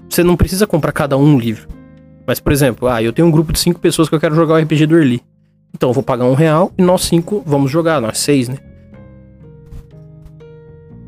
Você 0.08 0.24
não 0.24 0.38
precisa 0.38 0.68
comprar 0.68 0.92
cada 0.92 1.18
um 1.18 1.34
um 1.34 1.39
livro. 1.39 1.68
Mas, 2.28 2.39
por 2.39 2.54
exemplo, 2.54 2.88
ah, 2.88 3.02
eu 3.02 3.12
tenho 3.12 3.28
um 3.28 3.32
grupo 3.32 3.52
de 3.52 3.60
cinco 3.60 3.80
pessoas 3.80 4.08
que 4.08 4.13
eu 4.13 4.20
quero 4.20 4.36
jogar 4.36 4.54
o 4.54 4.58
RPG 4.58 4.86
do 4.86 4.96
Early. 4.96 5.22
Então 5.74 5.89
eu 5.89 5.94
vou 5.94 6.04
pagar 6.04 6.26
um 6.26 6.36
real 6.36 6.72
e 6.78 6.84
nós 6.84 7.02
cinco 7.02 7.42
vamos 7.46 7.72
jogar, 7.72 8.00
nós 8.00 8.20
seis, 8.20 8.48
né? 8.48 8.58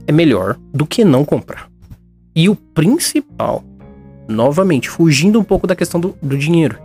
É 0.07 0.11
melhor 0.11 0.57
do 0.73 0.85
que 0.85 1.03
não 1.03 1.25
comprar. 1.25 1.69
E 2.35 2.49
o 2.49 2.55
principal, 2.55 3.63
novamente, 4.27 4.89
fugindo 4.89 5.39
um 5.39 5.43
pouco 5.43 5.65
da 5.65 5.75
questão 5.75 5.99
do, 5.99 6.15
do 6.21 6.37
dinheiro, 6.37 6.77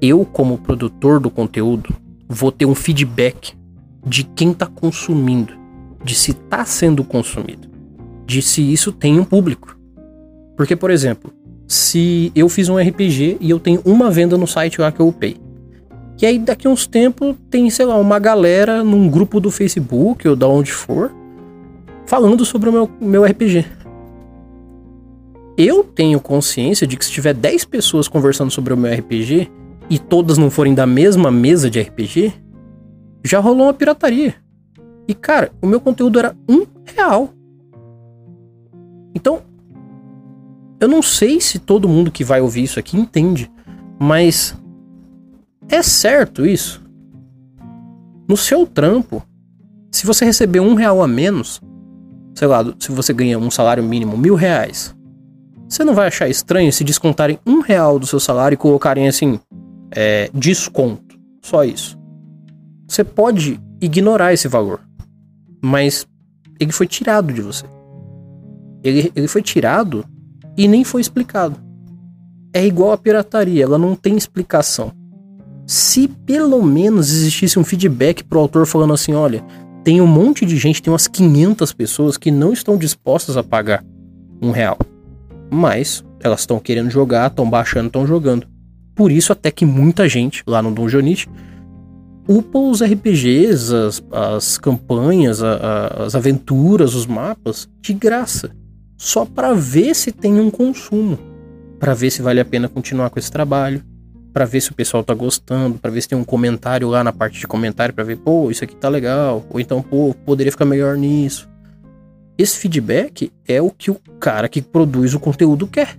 eu, 0.00 0.24
como 0.24 0.58
produtor 0.58 1.20
do 1.20 1.30
conteúdo, 1.30 1.94
vou 2.28 2.50
ter 2.50 2.66
um 2.66 2.74
feedback 2.74 3.54
de 4.06 4.24
quem 4.24 4.50
está 4.50 4.66
consumindo, 4.66 5.54
de 6.02 6.14
se 6.14 6.32
está 6.32 6.64
sendo 6.64 7.04
consumido, 7.04 7.68
de 8.26 8.42
se 8.42 8.60
isso 8.60 8.92
tem 8.92 9.18
um 9.18 9.24
público. 9.24 9.76
Porque, 10.56 10.76
por 10.76 10.90
exemplo, 10.90 11.32
se 11.66 12.30
eu 12.34 12.48
fiz 12.48 12.68
um 12.68 12.76
RPG 12.76 13.38
e 13.40 13.50
eu 13.50 13.58
tenho 13.58 13.80
uma 13.84 14.10
venda 14.10 14.36
no 14.36 14.46
site 14.46 14.80
lá 14.80 14.92
que 14.92 15.00
eu 15.00 15.08
upei, 15.08 15.36
e 16.20 16.26
aí 16.26 16.38
daqui 16.38 16.66
a 16.66 16.70
uns 16.70 16.86
tempos 16.86 17.36
tem, 17.50 17.68
sei 17.70 17.86
lá, 17.86 17.96
uma 17.96 18.18
galera 18.18 18.84
num 18.84 19.08
grupo 19.08 19.40
do 19.40 19.50
Facebook 19.50 20.26
ou 20.26 20.36
da 20.36 20.46
onde 20.46 20.72
for, 20.72 21.12
falando 22.06 22.44
sobre 22.44 22.68
o 22.68 22.72
meu, 22.72 22.90
meu 23.00 23.24
RPG. 23.24 23.64
Eu 25.56 25.84
tenho 25.84 26.20
consciência 26.20 26.86
de 26.86 26.96
que 26.96 27.04
se 27.04 27.12
tiver 27.12 27.32
10 27.32 27.64
pessoas 27.66 28.08
conversando 28.08 28.50
sobre 28.50 28.74
o 28.74 28.76
meu 28.76 28.92
RPG 28.92 29.50
e 29.88 29.98
todas 29.98 30.36
não 30.36 30.50
forem 30.50 30.74
da 30.74 30.86
mesma 30.86 31.30
mesa 31.30 31.70
de 31.70 31.80
RPG, 31.80 32.32
já 33.22 33.38
rolou 33.38 33.66
uma 33.66 33.74
pirataria. 33.74 34.34
E 35.06 35.14
cara, 35.14 35.52
o 35.62 35.66
meu 35.66 35.80
conteúdo 35.80 36.18
era 36.18 36.36
um 36.48 36.66
real. 36.84 37.30
Então, 39.14 39.42
eu 40.80 40.88
não 40.88 41.02
sei 41.02 41.40
se 41.40 41.58
todo 41.58 41.88
mundo 41.88 42.10
que 42.10 42.24
vai 42.24 42.40
ouvir 42.40 42.64
isso 42.64 42.78
aqui 42.78 42.96
entende, 42.96 43.50
mas 43.98 44.56
é 45.68 45.82
certo 45.82 46.44
isso? 46.44 46.82
No 48.28 48.36
seu 48.36 48.66
trampo, 48.66 49.22
se 49.90 50.06
você 50.06 50.24
receber 50.24 50.60
um 50.60 50.74
real 50.74 51.02
a 51.02 51.06
menos, 51.06 51.62
sei 52.34 52.48
lá, 52.48 52.64
se 52.78 52.90
você 52.90 53.12
ganha 53.12 53.38
um 53.38 53.50
salário 53.50 53.82
mínimo 53.82 54.16
mil 54.16 54.34
reais, 54.34 54.94
você 55.68 55.84
não 55.84 55.94
vai 55.94 56.08
achar 56.08 56.28
estranho 56.28 56.72
se 56.72 56.84
descontarem 56.84 57.38
um 57.46 57.60
real 57.60 57.98
do 57.98 58.06
seu 58.06 58.20
salário 58.20 58.54
e 58.54 58.58
colocarem 58.58 59.08
assim, 59.08 59.40
é, 59.90 60.30
desconto. 60.34 61.18
Só 61.42 61.64
isso. 61.64 61.98
Você 62.88 63.04
pode 63.04 63.60
ignorar 63.80 64.32
esse 64.32 64.48
valor, 64.48 64.80
mas 65.62 66.06
ele 66.60 66.72
foi 66.72 66.86
tirado 66.86 67.32
de 67.32 67.40
você. 67.40 67.66
Ele, 68.82 69.10
ele 69.14 69.28
foi 69.28 69.42
tirado 69.42 70.04
e 70.56 70.68
nem 70.68 70.84
foi 70.84 71.00
explicado. 71.00 71.58
É 72.52 72.64
igual 72.64 72.92
a 72.92 72.98
pirataria, 72.98 73.64
ela 73.64 73.78
não 73.78 73.96
tem 73.96 74.16
explicação. 74.16 74.92
Se 75.66 76.06
pelo 76.06 76.62
menos 76.62 77.10
existisse 77.10 77.58
um 77.58 77.64
feedback 77.64 78.22
pro 78.22 78.38
autor 78.38 78.66
falando 78.66 78.92
assim, 78.92 79.14
olha, 79.14 79.42
tem 79.84 80.00
um 80.00 80.06
monte 80.06 80.46
de 80.46 80.56
gente, 80.56 80.82
tem 80.82 80.90
umas 80.90 81.06
500 81.06 81.72
pessoas 81.74 82.16
que 82.16 82.30
não 82.30 82.52
estão 82.52 82.78
dispostas 82.78 83.36
a 83.36 83.44
pagar 83.44 83.84
um 84.40 84.50
real. 84.50 84.78
Mas 85.50 86.02
elas 86.20 86.40
estão 86.40 86.58
querendo 86.58 86.90
jogar, 86.90 87.30
estão 87.30 87.48
baixando, 87.48 87.88
estão 87.88 88.06
jogando. 88.06 88.48
Por 88.94 89.12
isso 89.12 89.32
até 89.32 89.50
que 89.50 89.66
muita 89.66 90.08
gente 90.08 90.42
lá 90.46 90.62
no 90.62 90.72
Dungeonite 90.72 91.28
upa 92.26 92.58
os 92.58 92.82
RPGs, 92.82 93.74
as, 93.74 94.02
as 94.10 94.58
campanhas, 94.58 95.42
a, 95.42 95.52
a, 95.54 96.04
as 96.04 96.14
aventuras, 96.14 96.94
os 96.94 97.06
mapas 97.06 97.68
de 97.82 97.92
graça, 97.92 98.50
só 98.96 99.26
para 99.26 99.52
ver 99.52 99.94
se 99.94 100.10
tem 100.10 100.40
um 100.40 100.50
consumo, 100.50 101.18
para 101.78 101.92
ver 101.92 102.10
se 102.10 102.22
vale 102.22 102.40
a 102.40 102.44
pena 102.44 102.68
continuar 102.68 103.10
com 103.10 103.18
esse 103.18 103.30
trabalho, 103.30 103.84
para 104.34 104.44
ver 104.44 104.60
se 104.60 104.72
o 104.72 104.74
pessoal 104.74 105.04
tá 105.04 105.14
gostando, 105.14 105.78
para 105.78 105.92
ver 105.92 106.02
se 106.02 106.08
tem 106.08 106.18
um 106.18 106.24
comentário 106.24 106.88
lá 106.88 107.04
na 107.04 107.12
parte 107.12 107.38
de 107.38 107.46
comentário 107.46 107.94
para 107.94 108.02
ver, 108.02 108.16
pô, 108.16 108.50
isso 108.50 108.64
aqui 108.64 108.74
tá 108.74 108.88
legal, 108.88 109.46
ou 109.48 109.60
então, 109.60 109.80
pô, 109.80 110.12
poderia 110.26 110.50
ficar 110.50 110.64
melhor 110.64 110.96
nisso. 110.96 111.48
Esse 112.36 112.58
feedback 112.58 113.30
é 113.46 113.62
o 113.62 113.70
que 113.70 113.92
o 113.92 113.94
cara 114.18 114.48
que 114.48 114.60
produz 114.60 115.14
o 115.14 115.20
conteúdo 115.20 115.68
quer. 115.68 115.96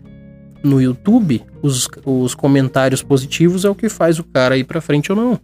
No 0.62 0.82
YouTube, 0.82 1.42
os, 1.62 1.88
os 2.06 2.36
comentários 2.36 3.02
positivos 3.02 3.64
é 3.64 3.70
o 3.70 3.76
que 3.76 3.88
faz 3.88 4.20
o 4.20 4.24
cara 4.26 4.58
ir 4.58 4.66
pra 4.66 4.82
frente 4.82 5.14
ou 5.14 5.18
não. 5.18 5.40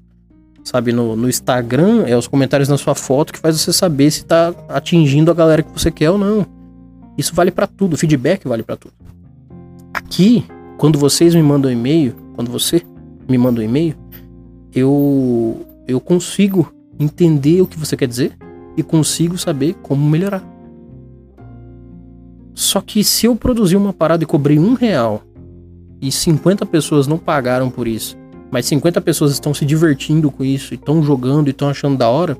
Sabe, 0.62 0.92
no, 0.92 1.16
no 1.16 1.30
Instagram, 1.30 2.04
é 2.08 2.18
os 2.18 2.28
comentários 2.28 2.68
na 2.68 2.78
sua 2.78 2.94
foto 2.94 3.32
que 3.32 3.40
faz 3.40 3.60
você 3.60 3.72
saber 3.72 4.12
se 4.12 4.26
tá 4.26 4.54
atingindo 4.68 5.32
a 5.32 5.34
galera 5.34 5.64
que 5.64 5.72
você 5.72 5.90
quer 5.90 6.10
ou 6.10 6.18
não. 6.18 6.46
Isso 7.18 7.34
vale 7.34 7.52
para 7.52 7.68
tudo, 7.68 7.96
feedback 7.96 8.46
vale 8.46 8.64
para 8.64 8.76
tudo. 8.76 8.94
Aqui, 9.94 10.46
quando 10.78 11.00
vocês 11.00 11.34
me 11.34 11.42
mandam 11.42 11.72
um 11.72 11.74
e-mail, 11.74 12.16
quando 12.42 12.52
você 12.52 12.82
me 13.30 13.38
manda 13.38 13.62
um 13.62 13.64
e-mail, 13.64 13.96
eu 14.74 15.64
eu 15.88 16.00
consigo 16.00 16.74
entender 17.00 17.62
o 17.62 17.68
que 17.68 17.78
você 17.78 17.96
quer 17.96 18.08
dizer 18.08 18.36
e 18.76 18.82
consigo 18.82 19.38
saber 19.38 19.76
como 19.84 20.10
melhorar. 20.10 20.44
Só 22.56 22.82
que 22.82 23.04
se 23.04 23.28
eu 23.28 23.36
produzir 23.36 23.76
uma 23.76 23.94
parada 23.94 24.24
e 24.24 24.28
cobrei 24.28 24.58
um 24.58 24.74
real 24.74 25.22
e 26.02 26.12
50 26.12 26.66
pessoas 26.66 27.06
não 27.06 27.18
pagaram 27.18 27.70
por 27.70 27.88
isso, 27.88 28.18
mas 28.50 28.66
50 28.66 29.00
pessoas 29.02 29.32
estão 29.32 29.54
se 29.54 29.64
divertindo 29.64 30.32
com 30.32 30.44
isso, 30.44 30.74
estão 30.74 31.04
jogando 31.04 31.48
e 31.48 31.52
estão 31.52 31.70
achando 31.70 31.98
da 31.98 32.10
hora, 32.10 32.36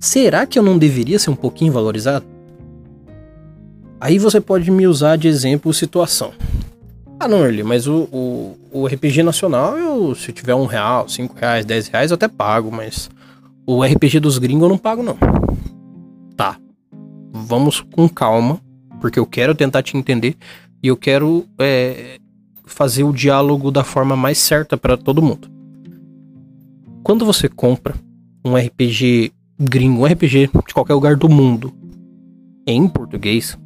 será 0.00 0.46
que 0.46 0.58
eu 0.58 0.62
não 0.62 0.78
deveria 0.78 1.18
ser 1.18 1.28
um 1.28 1.36
pouquinho 1.36 1.72
valorizado? 1.72 2.24
Aí 4.00 4.18
você 4.18 4.40
pode 4.40 4.70
me 4.70 4.86
usar 4.86 5.16
de 5.16 5.28
exemplo 5.28 5.74
situação. 5.74 6.32
Ah, 7.24 7.28
não, 7.28 7.38
Early, 7.38 7.62
mas 7.62 7.86
o, 7.86 8.06
o, 8.12 8.58
o, 8.70 8.86
RPG 8.86 9.22
nacional, 9.22 9.78
eu, 9.78 10.14
se 10.14 10.30
tiver 10.30 10.54
um 10.54 10.66
real, 10.66 11.08
cinco 11.08 11.34
reais, 11.34 11.64
dez 11.64 11.88
reais, 11.88 12.10
eu 12.10 12.16
até 12.16 12.28
pago, 12.28 12.70
mas 12.70 13.08
o 13.66 13.82
RPG 13.82 14.20
dos 14.20 14.36
gringos 14.36 14.64
eu 14.64 14.68
não 14.68 14.76
pago, 14.76 15.02
não. 15.02 15.16
Tá, 16.36 16.58
vamos 17.32 17.80
com 17.80 18.06
calma, 18.10 18.60
porque 19.00 19.18
eu 19.18 19.24
quero 19.24 19.54
tentar 19.54 19.82
te 19.82 19.96
entender 19.96 20.36
e 20.82 20.88
eu 20.88 20.98
quero 20.98 21.46
é, 21.58 22.18
fazer 22.66 23.04
o 23.04 23.12
diálogo 23.12 23.70
da 23.70 23.82
forma 23.82 24.14
mais 24.14 24.36
certa 24.36 24.76
para 24.76 24.94
todo 24.94 25.22
mundo. 25.22 25.48
Quando 27.02 27.24
você 27.24 27.48
compra 27.48 27.94
um 28.44 28.54
RPG 28.54 29.32
gringo, 29.58 30.02
um 30.02 30.04
RPG 30.04 30.50
de 30.66 30.74
qualquer 30.74 30.92
lugar 30.92 31.16
do 31.16 31.30
mundo, 31.30 31.72
em 32.66 32.86
português, 32.86 33.56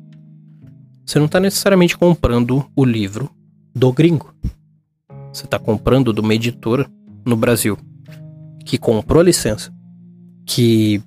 você 1.04 1.18
não 1.18 1.26
está 1.26 1.40
necessariamente 1.40 1.98
comprando 1.98 2.64
o 2.76 2.84
livro 2.84 3.28
do 3.78 3.92
gringo. 3.92 4.34
Você 5.32 5.44
está 5.44 5.58
comprando 5.58 6.12
de 6.12 6.20
uma 6.20 6.34
editora 6.34 6.90
no 7.24 7.36
Brasil 7.36 7.78
que 8.64 8.76
comprou 8.76 9.20
a 9.20 9.24
licença, 9.24 9.72
que 10.44 11.00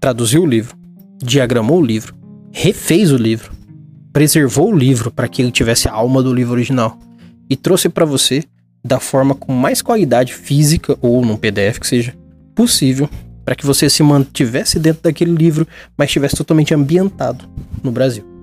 traduziu 0.00 0.42
o 0.42 0.46
livro, 0.46 0.76
diagramou 1.18 1.80
o 1.80 1.84
livro, 1.84 2.14
refez 2.52 3.10
o 3.10 3.16
livro, 3.16 3.52
preservou 4.12 4.72
o 4.72 4.76
livro 4.76 5.10
para 5.10 5.28
que 5.28 5.42
ele 5.42 5.50
tivesse 5.50 5.88
a 5.88 5.92
alma 5.92 6.22
do 6.22 6.32
livro 6.32 6.52
original 6.52 6.96
e 7.50 7.56
trouxe 7.56 7.88
para 7.88 8.04
você 8.04 8.44
da 8.84 9.00
forma 9.00 9.34
com 9.34 9.52
mais 9.52 9.82
qualidade 9.82 10.32
física 10.32 10.96
ou 11.02 11.24
num 11.24 11.36
PDF 11.36 11.80
que 11.80 11.86
seja 11.86 12.14
possível 12.54 13.10
para 13.44 13.56
que 13.56 13.66
você 13.66 13.90
se 13.90 14.02
mantivesse 14.02 14.78
dentro 14.78 15.02
daquele 15.02 15.32
livro, 15.32 15.66
mas 15.96 16.08
estivesse 16.08 16.36
totalmente 16.36 16.72
ambientado 16.72 17.48
no 17.82 17.90
Brasil. 17.90 18.37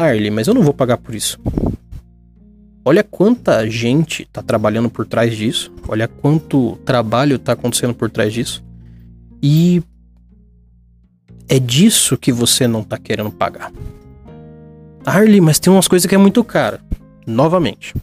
Arley, 0.00 0.30
mas 0.30 0.48
eu 0.48 0.54
não 0.54 0.62
vou 0.62 0.72
pagar 0.72 0.96
por 0.96 1.14
isso. 1.14 1.38
Olha 2.82 3.04
quanta 3.04 3.68
gente 3.68 4.22
está 4.22 4.42
trabalhando 4.42 4.88
por 4.88 5.04
trás 5.06 5.36
disso, 5.36 5.70
olha 5.86 6.08
quanto 6.08 6.76
trabalho 6.84 7.36
está 7.36 7.52
acontecendo 7.52 7.92
por 7.92 8.10
trás 8.10 8.32
disso. 8.32 8.64
E 9.42 9.82
é 11.48 11.58
disso 11.58 12.16
que 12.16 12.32
você 12.32 12.66
não 12.66 12.82
tá 12.82 12.96
querendo 12.96 13.30
pagar. 13.30 13.70
Harley, 15.04 15.40
mas 15.40 15.58
tem 15.58 15.72
umas 15.72 15.88
coisas 15.88 16.08
que 16.08 16.14
é 16.14 16.18
muito 16.18 16.42
cara. 16.42 16.80
Novamente, 17.26 17.94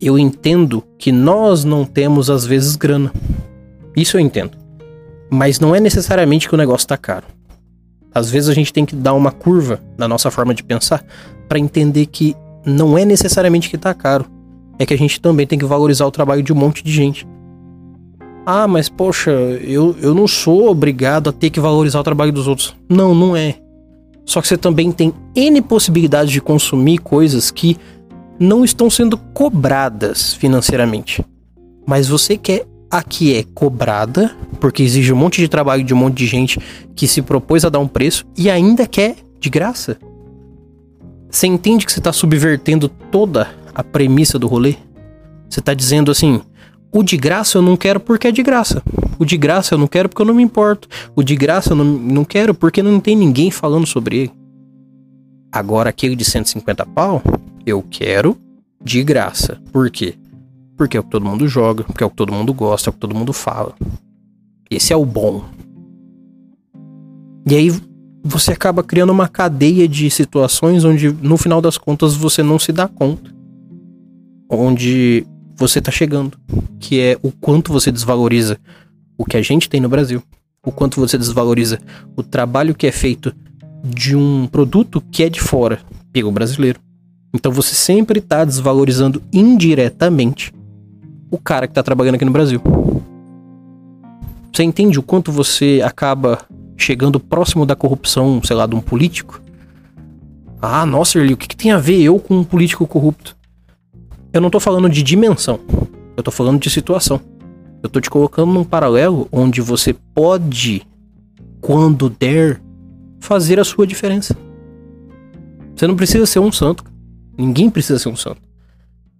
eu 0.00 0.18
entendo 0.18 0.82
que 0.98 1.12
nós 1.12 1.64
não 1.64 1.84
temos 1.84 2.30
às 2.30 2.46
vezes 2.46 2.74
grana. 2.74 3.12
Isso 3.94 4.16
eu 4.16 4.20
entendo. 4.20 4.56
Mas 5.30 5.60
não 5.60 5.74
é 5.74 5.80
necessariamente 5.80 6.48
que 6.48 6.54
o 6.54 6.58
negócio 6.58 6.88
tá 6.88 6.96
caro. 6.96 7.26
Às 8.14 8.30
vezes 8.30 8.48
a 8.48 8.54
gente 8.54 8.72
tem 8.72 8.84
que 8.84 8.94
dar 8.94 9.14
uma 9.14 9.30
curva 9.30 9.80
na 9.96 10.06
nossa 10.06 10.30
forma 10.30 10.54
de 10.54 10.62
pensar 10.62 11.04
para 11.48 11.58
entender 11.58 12.06
que 12.06 12.36
não 12.64 12.96
é 12.96 13.04
necessariamente 13.04 13.70
que 13.70 13.78
tá 13.78 13.92
caro. 13.94 14.26
É 14.78 14.86
que 14.86 14.94
a 14.94 14.98
gente 14.98 15.20
também 15.20 15.46
tem 15.46 15.58
que 15.58 15.64
valorizar 15.64 16.06
o 16.06 16.10
trabalho 16.10 16.42
de 16.42 16.52
um 16.52 16.56
monte 16.56 16.82
de 16.82 16.92
gente. 16.92 17.26
Ah, 18.44 18.66
mas 18.66 18.88
poxa, 18.88 19.30
eu, 19.30 19.94
eu 20.00 20.14
não 20.14 20.26
sou 20.26 20.68
obrigado 20.68 21.30
a 21.30 21.32
ter 21.32 21.50
que 21.50 21.60
valorizar 21.60 22.00
o 22.00 22.04
trabalho 22.04 22.32
dos 22.32 22.48
outros. 22.48 22.74
Não, 22.88 23.14
não 23.14 23.36
é. 23.36 23.56
Só 24.24 24.40
que 24.40 24.48
você 24.48 24.56
também 24.56 24.90
tem 24.90 25.12
N 25.34 25.60
possibilidades 25.62 26.32
de 26.32 26.40
consumir 26.40 26.98
coisas 26.98 27.50
que 27.50 27.76
não 28.38 28.64
estão 28.64 28.90
sendo 28.90 29.16
cobradas 29.16 30.34
financeiramente. 30.34 31.24
Mas 31.86 32.08
você 32.08 32.36
quer 32.36 32.66
a 32.92 33.02
que 33.02 33.34
é 33.34 33.42
cobrada, 33.54 34.36
porque 34.60 34.82
exige 34.82 35.14
um 35.14 35.16
monte 35.16 35.40
de 35.40 35.48
trabalho 35.48 35.82
de 35.82 35.94
um 35.94 35.96
monte 35.96 36.18
de 36.18 36.26
gente 36.26 36.60
que 36.94 37.08
se 37.08 37.22
propôs 37.22 37.64
a 37.64 37.70
dar 37.70 37.78
um 37.78 37.88
preço 37.88 38.26
e 38.36 38.50
ainda 38.50 38.86
quer 38.86 39.16
de 39.40 39.48
graça. 39.48 39.96
Você 41.30 41.46
entende 41.46 41.86
que 41.86 41.92
você 41.92 42.00
está 42.00 42.12
subvertendo 42.12 42.90
toda 42.90 43.48
a 43.74 43.82
premissa 43.82 44.38
do 44.38 44.46
rolê? 44.46 44.76
Você 45.48 45.60
está 45.60 45.72
dizendo 45.72 46.10
assim: 46.10 46.42
o 46.92 47.02
de 47.02 47.16
graça 47.16 47.56
eu 47.56 47.62
não 47.62 47.78
quero 47.78 47.98
porque 47.98 48.28
é 48.28 48.30
de 48.30 48.42
graça. 48.42 48.82
O 49.18 49.24
de 49.24 49.38
graça 49.38 49.72
eu 49.72 49.78
não 49.78 49.86
quero 49.86 50.10
porque 50.10 50.20
eu 50.20 50.26
não 50.26 50.34
me 50.34 50.42
importo. 50.42 50.86
O 51.16 51.22
de 51.22 51.34
graça 51.34 51.72
eu 51.72 51.76
não, 51.76 51.86
não 51.86 52.24
quero 52.24 52.52
porque 52.52 52.82
não 52.82 53.00
tem 53.00 53.16
ninguém 53.16 53.50
falando 53.50 53.86
sobre 53.86 54.18
ele. 54.18 54.32
Agora 55.50 55.88
aquele 55.88 56.14
de 56.14 56.26
150 56.26 56.84
pau, 56.86 57.22
eu 57.64 57.82
quero 57.90 58.36
de 58.84 59.02
graça. 59.02 59.58
Por 59.72 59.90
quê? 59.90 60.14
Porque 60.76 60.96
é 60.96 61.00
o 61.00 61.04
que 61.04 61.10
todo 61.10 61.24
mundo 61.24 61.46
joga, 61.46 61.84
porque 61.84 62.02
é 62.02 62.06
o 62.06 62.10
que 62.10 62.16
todo 62.16 62.32
mundo 62.32 62.52
gosta, 62.52 62.88
é 62.88 62.90
o 62.90 62.92
que 62.92 62.98
todo 62.98 63.14
mundo 63.14 63.32
fala. 63.32 63.74
Esse 64.70 64.92
é 64.92 64.96
o 64.96 65.04
bom. 65.04 65.44
E 67.48 67.54
aí 67.54 67.72
você 68.24 68.52
acaba 68.52 68.82
criando 68.82 69.10
uma 69.10 69.28
cadeia 69.28 69.88
de 69.88 70.08
situações 70.10 70.84
onde 70.84 71.12
no 71.12 71.36
final 71.36 71.60
das 71.60 71.76
contas 71.76 72.14
você 72.14 72.42
não 72.42 72.58
se 72.58 72.72
dá 72.72 72.86
conta. 72.86 73.30
Onde 74.48 75.26
você 75.56 75.78
está 75.78 75.90
chegando, 75.90 76.38
que 76.78 77.00
é 77.00 77.18
o 77.22 77.30
quanto 77.30 77.72
você 77.72 77.90
desvaloriza 77.90 78.58
o 79.18 79.24
que 79.24 79.36
a 79.36 79.42
gente 79.42 79.68
tem 79.68 79.80
no 79.80 79.88
Brasil, 79.88 80.22
o 80.64 80.72
quanto 80.72 81.00
você 81.00 81.18
desvaloriza 81.18 81.78
o 82.16 82.22
trabalho 82.22 82.74
que 82.74 82.86
é 82.86 82.92
feito 82.92 83.34
de 83.84 84.14
um 84.14 84.46
produto 84.46 85.00
que 85.10 85.24
é 85.24 85.28
de 85.28 85.40
fora, 85.40 85.80
pelo 86.12 86.30
brasileiro. 86.30 86.80
Então 87.34 87.50
você 87.50 87.74
sempre 87.74 88.20
está 88.20 88.44
desvalorizando 88.44 89.22
indiretamente 89.32 90.52
o 91.32 91.38
cara 91.38 91.66
que 91.66 91.70
está 91.70 91.82
trabalhando 91.82 92.16
aqui 92.16 92.26
no 92.26 92.30
Brasil. 92.30 92.60
Você 94.52 94.62
entende 94.62 94.98
o 94.98 95.02
quanto 95.02 95.32
você 95.32 95.80
acaba 95.82 96.40
chegando 96.76 97.18
próximo 97.18 97.64
da 97.64 97.74
corrupção, 97.74 98.42
sei 98.44 98.54
lá, 98.54 98.66
de 98.66 98.76
um 98.76 98.82
político? 98.82 99.40
Ah, 100.60 100.84
nossa, 100.84 101.18
Erli, 101.18 101.32
o 101.32 101.36
que, 101.38 101.48
que 101.48 101.56
tem 101.56 101.72
a 101.72 101.78
ver 101.78 102.02
eu 102.02 102.18
com 102.18 102.36
um 102.36 102.44
político 102.44 102.86
corrupto? 102.86 103.34
Eu 104.30 104.42
não 104.42 104.50
tô 104.50 104.60
falando 104.60 104.90
de 104.90 105.02
dimensão, 105.02 105.58
eu 106.18 106.22
tô 106.22 106.30
falando 106.30 106.60
de 106.60 106.68
situação. 106.68 107.18
Eu 107.82 107.88
tô 107.88 107.98
te 107.98 108.10
colocando 108.10 108.52
num 108.52 108.62
paralelo 108.62 109.26
onde 109.32 109.62
você 109.62 109.94
pode, 110.14 110.86
quando 111.62 112.10
der, 112.10 112.60
fazer 113.20 113.58
a 113.58 113.64
sua 113.64 113.86
diferença. 113.86 114.36
Você 115.74 115.86
não 115.86 115.96
precisa 115.96 116.26
ser 116.26 116.40
um 116.40 116.52
santo. 116.52 116.84
Ninguém 117.36 117.70
precisa 117.70 117.98
ser 117.98 118.10
um 118.10 118.16
santo. 118.16 118.51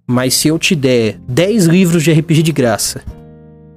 Mas 0.06 0.34
se 0.34 0.48
eu 0.48 0.58
te 0.58 0.74
der 0.74 1.18
10 1.28 1.66
livros 1.66 2.02
de 2.02 2.12
RPG 2.12 2.42
de 2.42 2.52
graça 2.52 3.02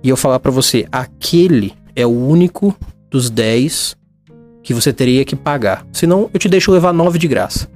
e 0.04 0.10
eu 0.10 0.18
falar 0.18 0.40
para 0.40 0.52
você, 0.52 0.86
aquele 0.92 1.74
é 1.96 2.06
o 2.06 2.10
único 2.10 2.76
dos 3.10 3.30
10 3.30 3.96
que 4.64 4.74
você 4.74 4.92
teria 4.92 5.24
que 5.24 5.36
pagar. 5.36 5.86
Senão 5.92 6.30
eu 6.34 6.40
te 6.40 6.50
deixo 6.50 6.72
levar 6.72 6.94
9 6.94 7.20
de 7.20 7.28
graça. 7.28 7.70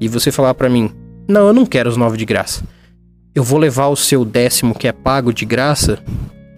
E 0.00 0.08
você 0.08 0.30
falar 0.30 0.54
para 0.54 0.68
mim, 0.68 0.90
não, 1.28 1.46
eu 1.46 1.52
não 1.52 1.64
quero 1.64 1.88
os 1.88 1.96
9 1.96 2.16
de 2.16 2.24
graça 2.24 2.62
eu 3.36 3.44
vou 3.44 3.58
levar 3.58 3.88
o 3.88 3.96
seu 3.96 4.24
décimo 4.24 4.74
que 4.74 4.88
é 4.88 4.92
pago 4.92 5.30
de 5.30 5.44
graça 5.44 6.02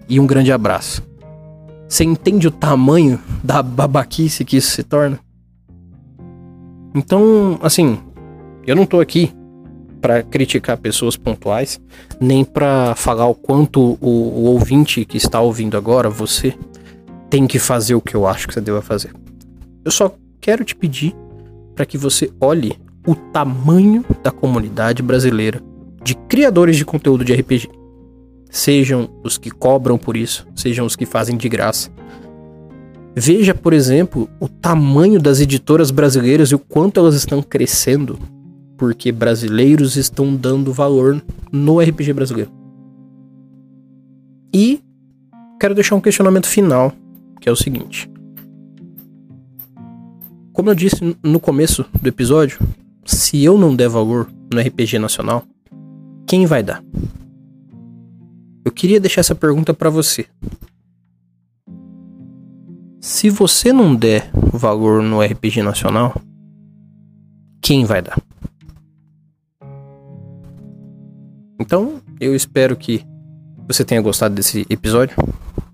e 0.07 0.17
um 0.17 0.25
grande 0.25 0.49
abraço. 0.49 1.05
Você 1.89 2.05
entende 2.05 2.47
o 2.47 2.51
tamanho 2.51 3.19
da 3.43 3.61
babaquice 3.61 4.45
que 4.45 4.55
isso 4.55 4.71
se 4.71 4.83
torna? 4.83 5.19
Então, 6.95 7.59
assim, 7.61 7.99
eu 8.65 8.77
não 8.77 8.85
tô 8.85 9.01
aqui 9.01 9.29
para 10.01 10.23
criticar 10.23 10.77
pessoas 10.77 11.15
pontuais, 11.15 11.79
nem 12.19 12.43
para 12.43 12.95
falar 12.95 13.27
o 13.27 13.35
quanto 13.35 13.97
o, 14.01 14.09
o 14.09 14.43
ouvinte 14.45 15.05
que 15.05 15.17
está 15.17 15.39
ouvindo 15.41 15.77
agora, 15.77 16.09
você, 16.09 16.55
tem 17.29 17.45
que 17.45 17.59
fazer 17.59 17.95
o 17.95 18.01
que 18.01 18.15
eu 18.15 18.27
acho 18.27 18.47
que 18.47 18.53
você 18.53 18.61
deva 18.61 18.81
fazer. 18.81 19.13
Eu 19.85 19.91
só 19.91 20.13
quero 20.41 20.65
te 20.65 20.75
pedir 20.75 21.15
para 21.75 21.85
que 21.85 21.97
você 21.97 22.31
olhe 22.41 22.75
o 23.07 23.15
tamanho 23.15 24.03
da 24.23 24.31
comunidade 24.31 25.01
brasileira 25.01 25.61
de 26.03 26.15
criadores 26.15 26.75
de 26.75 26.85
conteúdo 26.85 27.23
de 27.23 27.33
RPG. 27.33 27.69
Sejam 28.49 29.09
os 29.23 29.37
que 29.37 29.51
cobram 29.51 29.97
por 29.97 30.17
isso, 30.17 30.47
sejam 30.55 30.85
os 30.85 30.95
que 30.95 31.05
fazem 31.05 31.37
de 31.37 31.47
graça. 31.47 31.91
Veja, 33.15 33.53
por 33.53 33.73
exemplo, 33.73 34.29
o 34.39 34.47
tamanho 34.47 35.19
das 35.19 35.39
editoras 35.39 35.91
brasileiras 35.91 36.49
e 36.49 36.55
o 36.55 36.59
quanto 36.59 36.99
elas 36.99 37.15
estão 37.15 37.41
crescendo 37.41 38.17
porque 38.79 39.11
brasileiros 39.11 39.97
estão 39.97 40.33
dando 40.33 40.71
valor 40.71 41.21
no 41.51 41.81
RPG 41.81 42.13
brasileiro. 42.13 42.49
E 44.53 44.81
quero 45.59 45.75
deixar 45.75 45.95
um 45.95 46.01
questionamento 46.01 46.47
final, 46.47 46.93
que 47.41 47.49
é 47.49 47.51
o 47.51 47.57
seguinte: 47.57 48.09
como 50.53 50.69
eu 50.69 50.75
disse 50.75 51.17
no 51.21 51.39
começo 51.41 51.85
do 52.01 52.07
episódio, 52.07 52.57
se 53.05 53.43
eu 53.43 53.57
não 53.57 53.75
der 53.75 53.89
valor 53.89 54.31
no 54.51 54.61
RPG 54.61 54.97
nacional, 54.97 55.43
quem 56.25 56.45
vai 56.45 56.63
dar? 56.63 56.81
Eu 58.63 58.71
queria 58.71 58.99
deixar 58.99 59.21
essa 59.21 59.35
pergunta 59.35 59.73
para 59.73 59.89
você. 59.89 60.25
Se 63.01 63.29
você 63.29 63.73
não 63.73 63.95
der 63.95 64.29
valor 64.53 65.01
no 65.01 65.21
RPG 65.21 65.63
nacional, 65.63 66.13
quem 67.61 67.83
vai 67.83 68.01
dar? 68.01 68.17
Então, 71.59 72.01
eu 72.19 72.35
espero 72.35 72.75
que 72.75 73.05
você 73.67 73.83
tenha 73.83 74.01
gostado 74.01 74.33
desse 74.33 74.65
episódio. 74.69 75.15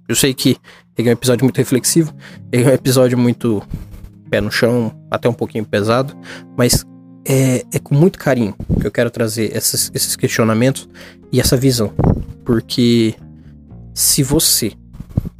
Eu 0.08 0.16
sei 0.16 0.34
que 0.34 0.58
ele 0.98 1.10
é 1.10 1.12
um 1.12 1.14
episódio 1.14 1.46
muito 1.46 1.58
reflexivo, 1.58 2.14
ele 2.52 2.64
é 2.64 2.68
um 2.68 2.74
episódio 2.74 3.18
muito 3.18 3.62
pé 4.30 4.42
no 4.42 4.52
chão, 4.52 4.92
até 5.10 5.30
um 5.30 5.34
pouquinho 5.34 5.66
pesado, 5.66 6.16
mas 6.58 6.86
é, 7.28 7.64
é 7.74 7.80
com 7.80 7.96
muito 7.96 8.20
carinho 8.20 8.56
que 8.80 8.86
eu 8.86 8.92
quero 8.92 9.10
trazer 9.10 9.56
esses, 9.56 9.92
esses 9.94 10.16
questionamentos 10.16 10.88
e 11.32 11.40
essa 11.40 11.58
visão. 11.58 11.94
Porque 12.44 13.16
se 13.94 14.24
você 14.24 14.74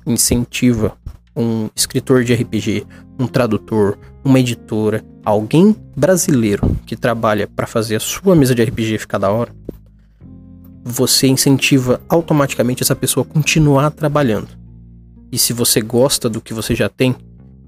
incentiva 0.06 0.98
um 1.36 1.70
escritor 1.76 2.24
de 2.24 2.34
RPG, 2.34 2.86
um 3.20 3.28
tradutor, 3.28 3.98
uma 4.24 4.40
editora, 4.40 5.04
alguém 5.24 5.76
brasileiro 5.96 6.76
que 6.86 6.96
trabalha 6.96 7.48
para 7.48 7.68
fazer 7.68 7.98
a 7.98 8.00
sua 8.00 8.36
mesa 8.36 8.56
de 8.56 8.64
RPG 8.64 8.98
ficar 9.00 9.18
da 9.18 9.30
hora, 9.30 9.54
você 10.88 11.26
incentiva 11.26 12.00
automaticamente 12.08 12.84
essa 12.84 12.96
pessoa 12.96 13.26
a 13.28 13.34
continuar 13.34 13.90
trabalhando. 13.90 14.50
E 15.32 15.38
se 15.40 15.52
você 15.52 15.82
gosta 15.82 16.30
do 16.30 16.40
que 16.40 16.54
você 16.54 16.76
já 16.76 16.88
tem, 16.88 17.16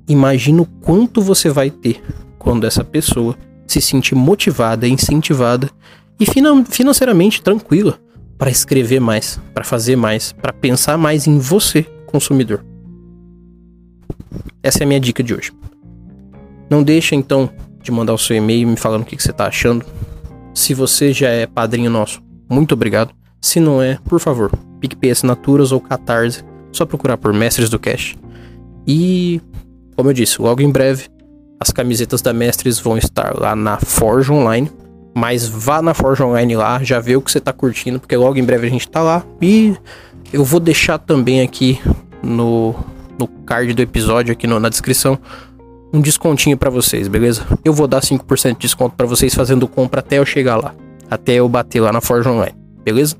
imagina 0.08 0.62
o 0.62 0.65
quanto 0.65 1.19
você 1.19 1.49
vai 1.49 1.71
ter 1.71 1.99
quando 2.38 2.67
essa 2.67 2.84
pessoa 2.84 3.36
se 3.65 3.82
sentir 3.82 4.13
motivada, 4.13 4.88
incentivada 4.88 5.67
e 6.19 6.25
financeiramente 6.69 7.41
tranquila 7.41 7.99
para 8.38 8.51
escrever 8.51 8.99
mais, 8.99 9.39
para 9.51 9.63
fazer 9.63 9.95
mais, 9.95 10.32
para 10.32 10.53
pensar 10.53 10.95
mais 10.95 11.25
em 11.25 11.39
você, 11.39 11.84
consumidor. 12.06 12.63
Essa 14.62 14.80
é 14.80 14.84
a 14.84 14.88
minha 14.88 14.99
dica 14.99 15.23
de 15.23 15.34
hoje. 15.34 15.51
Não 16.69 16.84
deixa 16.84 17.15
então 17.15 17.49
de 17.82 17.91
mandar 17.91 18.13
o 18.13 18.17
seu 18.17 18.36
e-mail 18.36 18.67
me 18.67 18.77
falando 18.77 19.01
o 19.01 19.06
que 19.06 19.21
você 19.21 19.32
está 19.32 19.47
achando. 19.47 19.84
Se 20.53 20.75
você 20.75 21.12
já 21.12 21.30
é 21.30 21.47
padrinho 21.47 21.89
nosso, 21.89 22.21
muito 22.49 22.73
obrigado. 22.73 23.13
Se 23.41 23.60
não 23.60 23.81
é, 23.81 23.99
por 24.05 24.19
favor, 24.19 24.51
PicPay 24.79 25.12
Assinaturas 25.12 25.71
ou 25.71 25.79
Catarse, 25.79 26.43
só 26.71 26.86
procurar 26.86 27.17
por 27.17 27.33
Mestres 27.33 27.69
do 27.69 27.79
Cash. 27.79 28.15
E, 28.86 29.41
como 29.95 30.10
eu 30.10 30.13
disse, 30.13 30.41
logo 30.41 30.62
em 30.62 30.69
breve, 30.69 31.05
as 31.60 31.71
camisetas 31.71 32.21
da 32.21 32.33
Mestres 32.33 32.79
vão 32.79 32.97
estar 32.97 33.38
lá 33.38 33.55
na 33.55 33.77
Forge 33.77 34.31
Online. 34.31 34.71
Mas 35.15 35.47
vá 35.47 35.81
na 35.81 35.95
Forge 35.95 36.21
Online 36.21 36.55
lá, 36.55 36.83
já 36.83 36.99
vê 36.99 37.15
o 37.15 37.21
que 37.21 37.31
você 37.31 37.39
tá 37.39 37.51
curtindo, 37.51 37.99
porque 37.99 38.15
logo 38.15 38.38
em 38.38 38.43
breve 38.43 38.67
a 38.67 38.69
gente 38.69 38.88
tá 38.88 39.01
lá. 39.01 39.25
E 39.41 39.75
eu 40.31 40.43
vou 40.43 40.60
deixar 40.60 40.99
também 40.99 41.41
aqui 41.41 41.81
no, 42.21 42.75
no 43.17 43.27
card 43.27 43.73
do 43.73 43.81
episódio, 43.81 44.31
aqui 44.31 44.45
no, 44.45 44.60
na 44.60 44.69
descrição, 44.69 45.17
um 45.91 45.99
descontinho 45.99 46.55
para 46.55 46.69
vocês, 46.69 47.07
beleza? 47.07 47.47
Eu 47.65 47.73
vou 47.73 47.88
dar 47.88 48.01
5% 48.01 48.53
de 48.53 48.60
desconto 48.60 48.95
para 48.95 49.07
vocês 49.07 49.33
fazendo 49.33 49.67
compra 49.67 50.01
até 50.01 50.19
eu 50.19 50.25
chegar 50.25 50.57
lá 50.57 50.75
até 51.10 51.34
eu 51.34 51.48
bater 51.48 51.82
lá 51.82 51.91
na 51.91 52.02
Forge 52.02 52.28
Online, 52.28 52.56
beleza? 52.84 53.15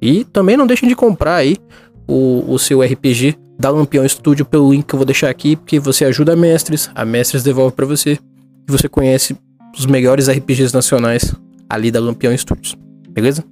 E 0.00 0.24
também 0.24 0.56
não 0.56 0.66
deixem 0.66 0.88
de 0.88 0.94
comprar 0.94 1.36
aí 1.36 1.56
o, 2.06 2.44
o 2.52 2.58
seu 2.58 2.82
RPG 2.82 3.36
da 3.58 3.70
Lampião 3.70 4.06
Studio 4.06 4.44
pelo 4.44 4.70
link 4.70 4.84
que 4.84 4.94
eu 4.94 4.98
vou 4.98 5.06
deixar 5.06 5.30
aqui, 5.30 5.56
porque 5.56 5.80
você 5.80 6.04
ajuda 6.04 6.34
a 6.34 6.36
Mestres, 6.36 6.90
a 6.94 7.04
Mestres 7.04 7.42
devolve 7.42 7.74
para 7.74 7.86
você 7.86 8.18
e 8.68 8.72
você 8.72 8.88
conhece 8.88 9.36
os 9.76 9.86
melhores 9.86 10.28
RPGs 10.28 10.74
nacionais 10.74 11.34
ali 11.68 11.90
da 11.90 12.00
Lampião 12.00 12.36
Studios, 12.36 12.76
beleza? 13.10 13.44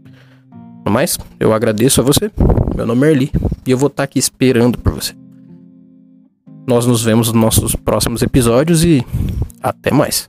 No 0.84 0.92
mais, 0.92 1.18
eu 1.40 1.52
agradeço 1.54 2.00
a 2.00 2.04
você. 2.04 2.30
Meu 2.76 2.86
nome 2.86 3.06
é 3.06 3.10
Erli 3.10 3.32
e 3.66 3.70
eu 3.70 3.78
vou 3.78 3.86
estar 3.86 4.02
tá 4.02 4.04
aqui 4.04 4.18
esperando 4.18 4.78
por 4.78 4.92
você. 4.92 5.14
Nós 6.66 6.86
nos 6.86 7.02
vemos 7.02 7.32
nos 7.32 7.40
nossos 7.40 7.74
próximos 7.74 8.22
episódios 8.22 8.84
e 8.84 9.04
até 9.62 9.90
mais. 9.90 10.28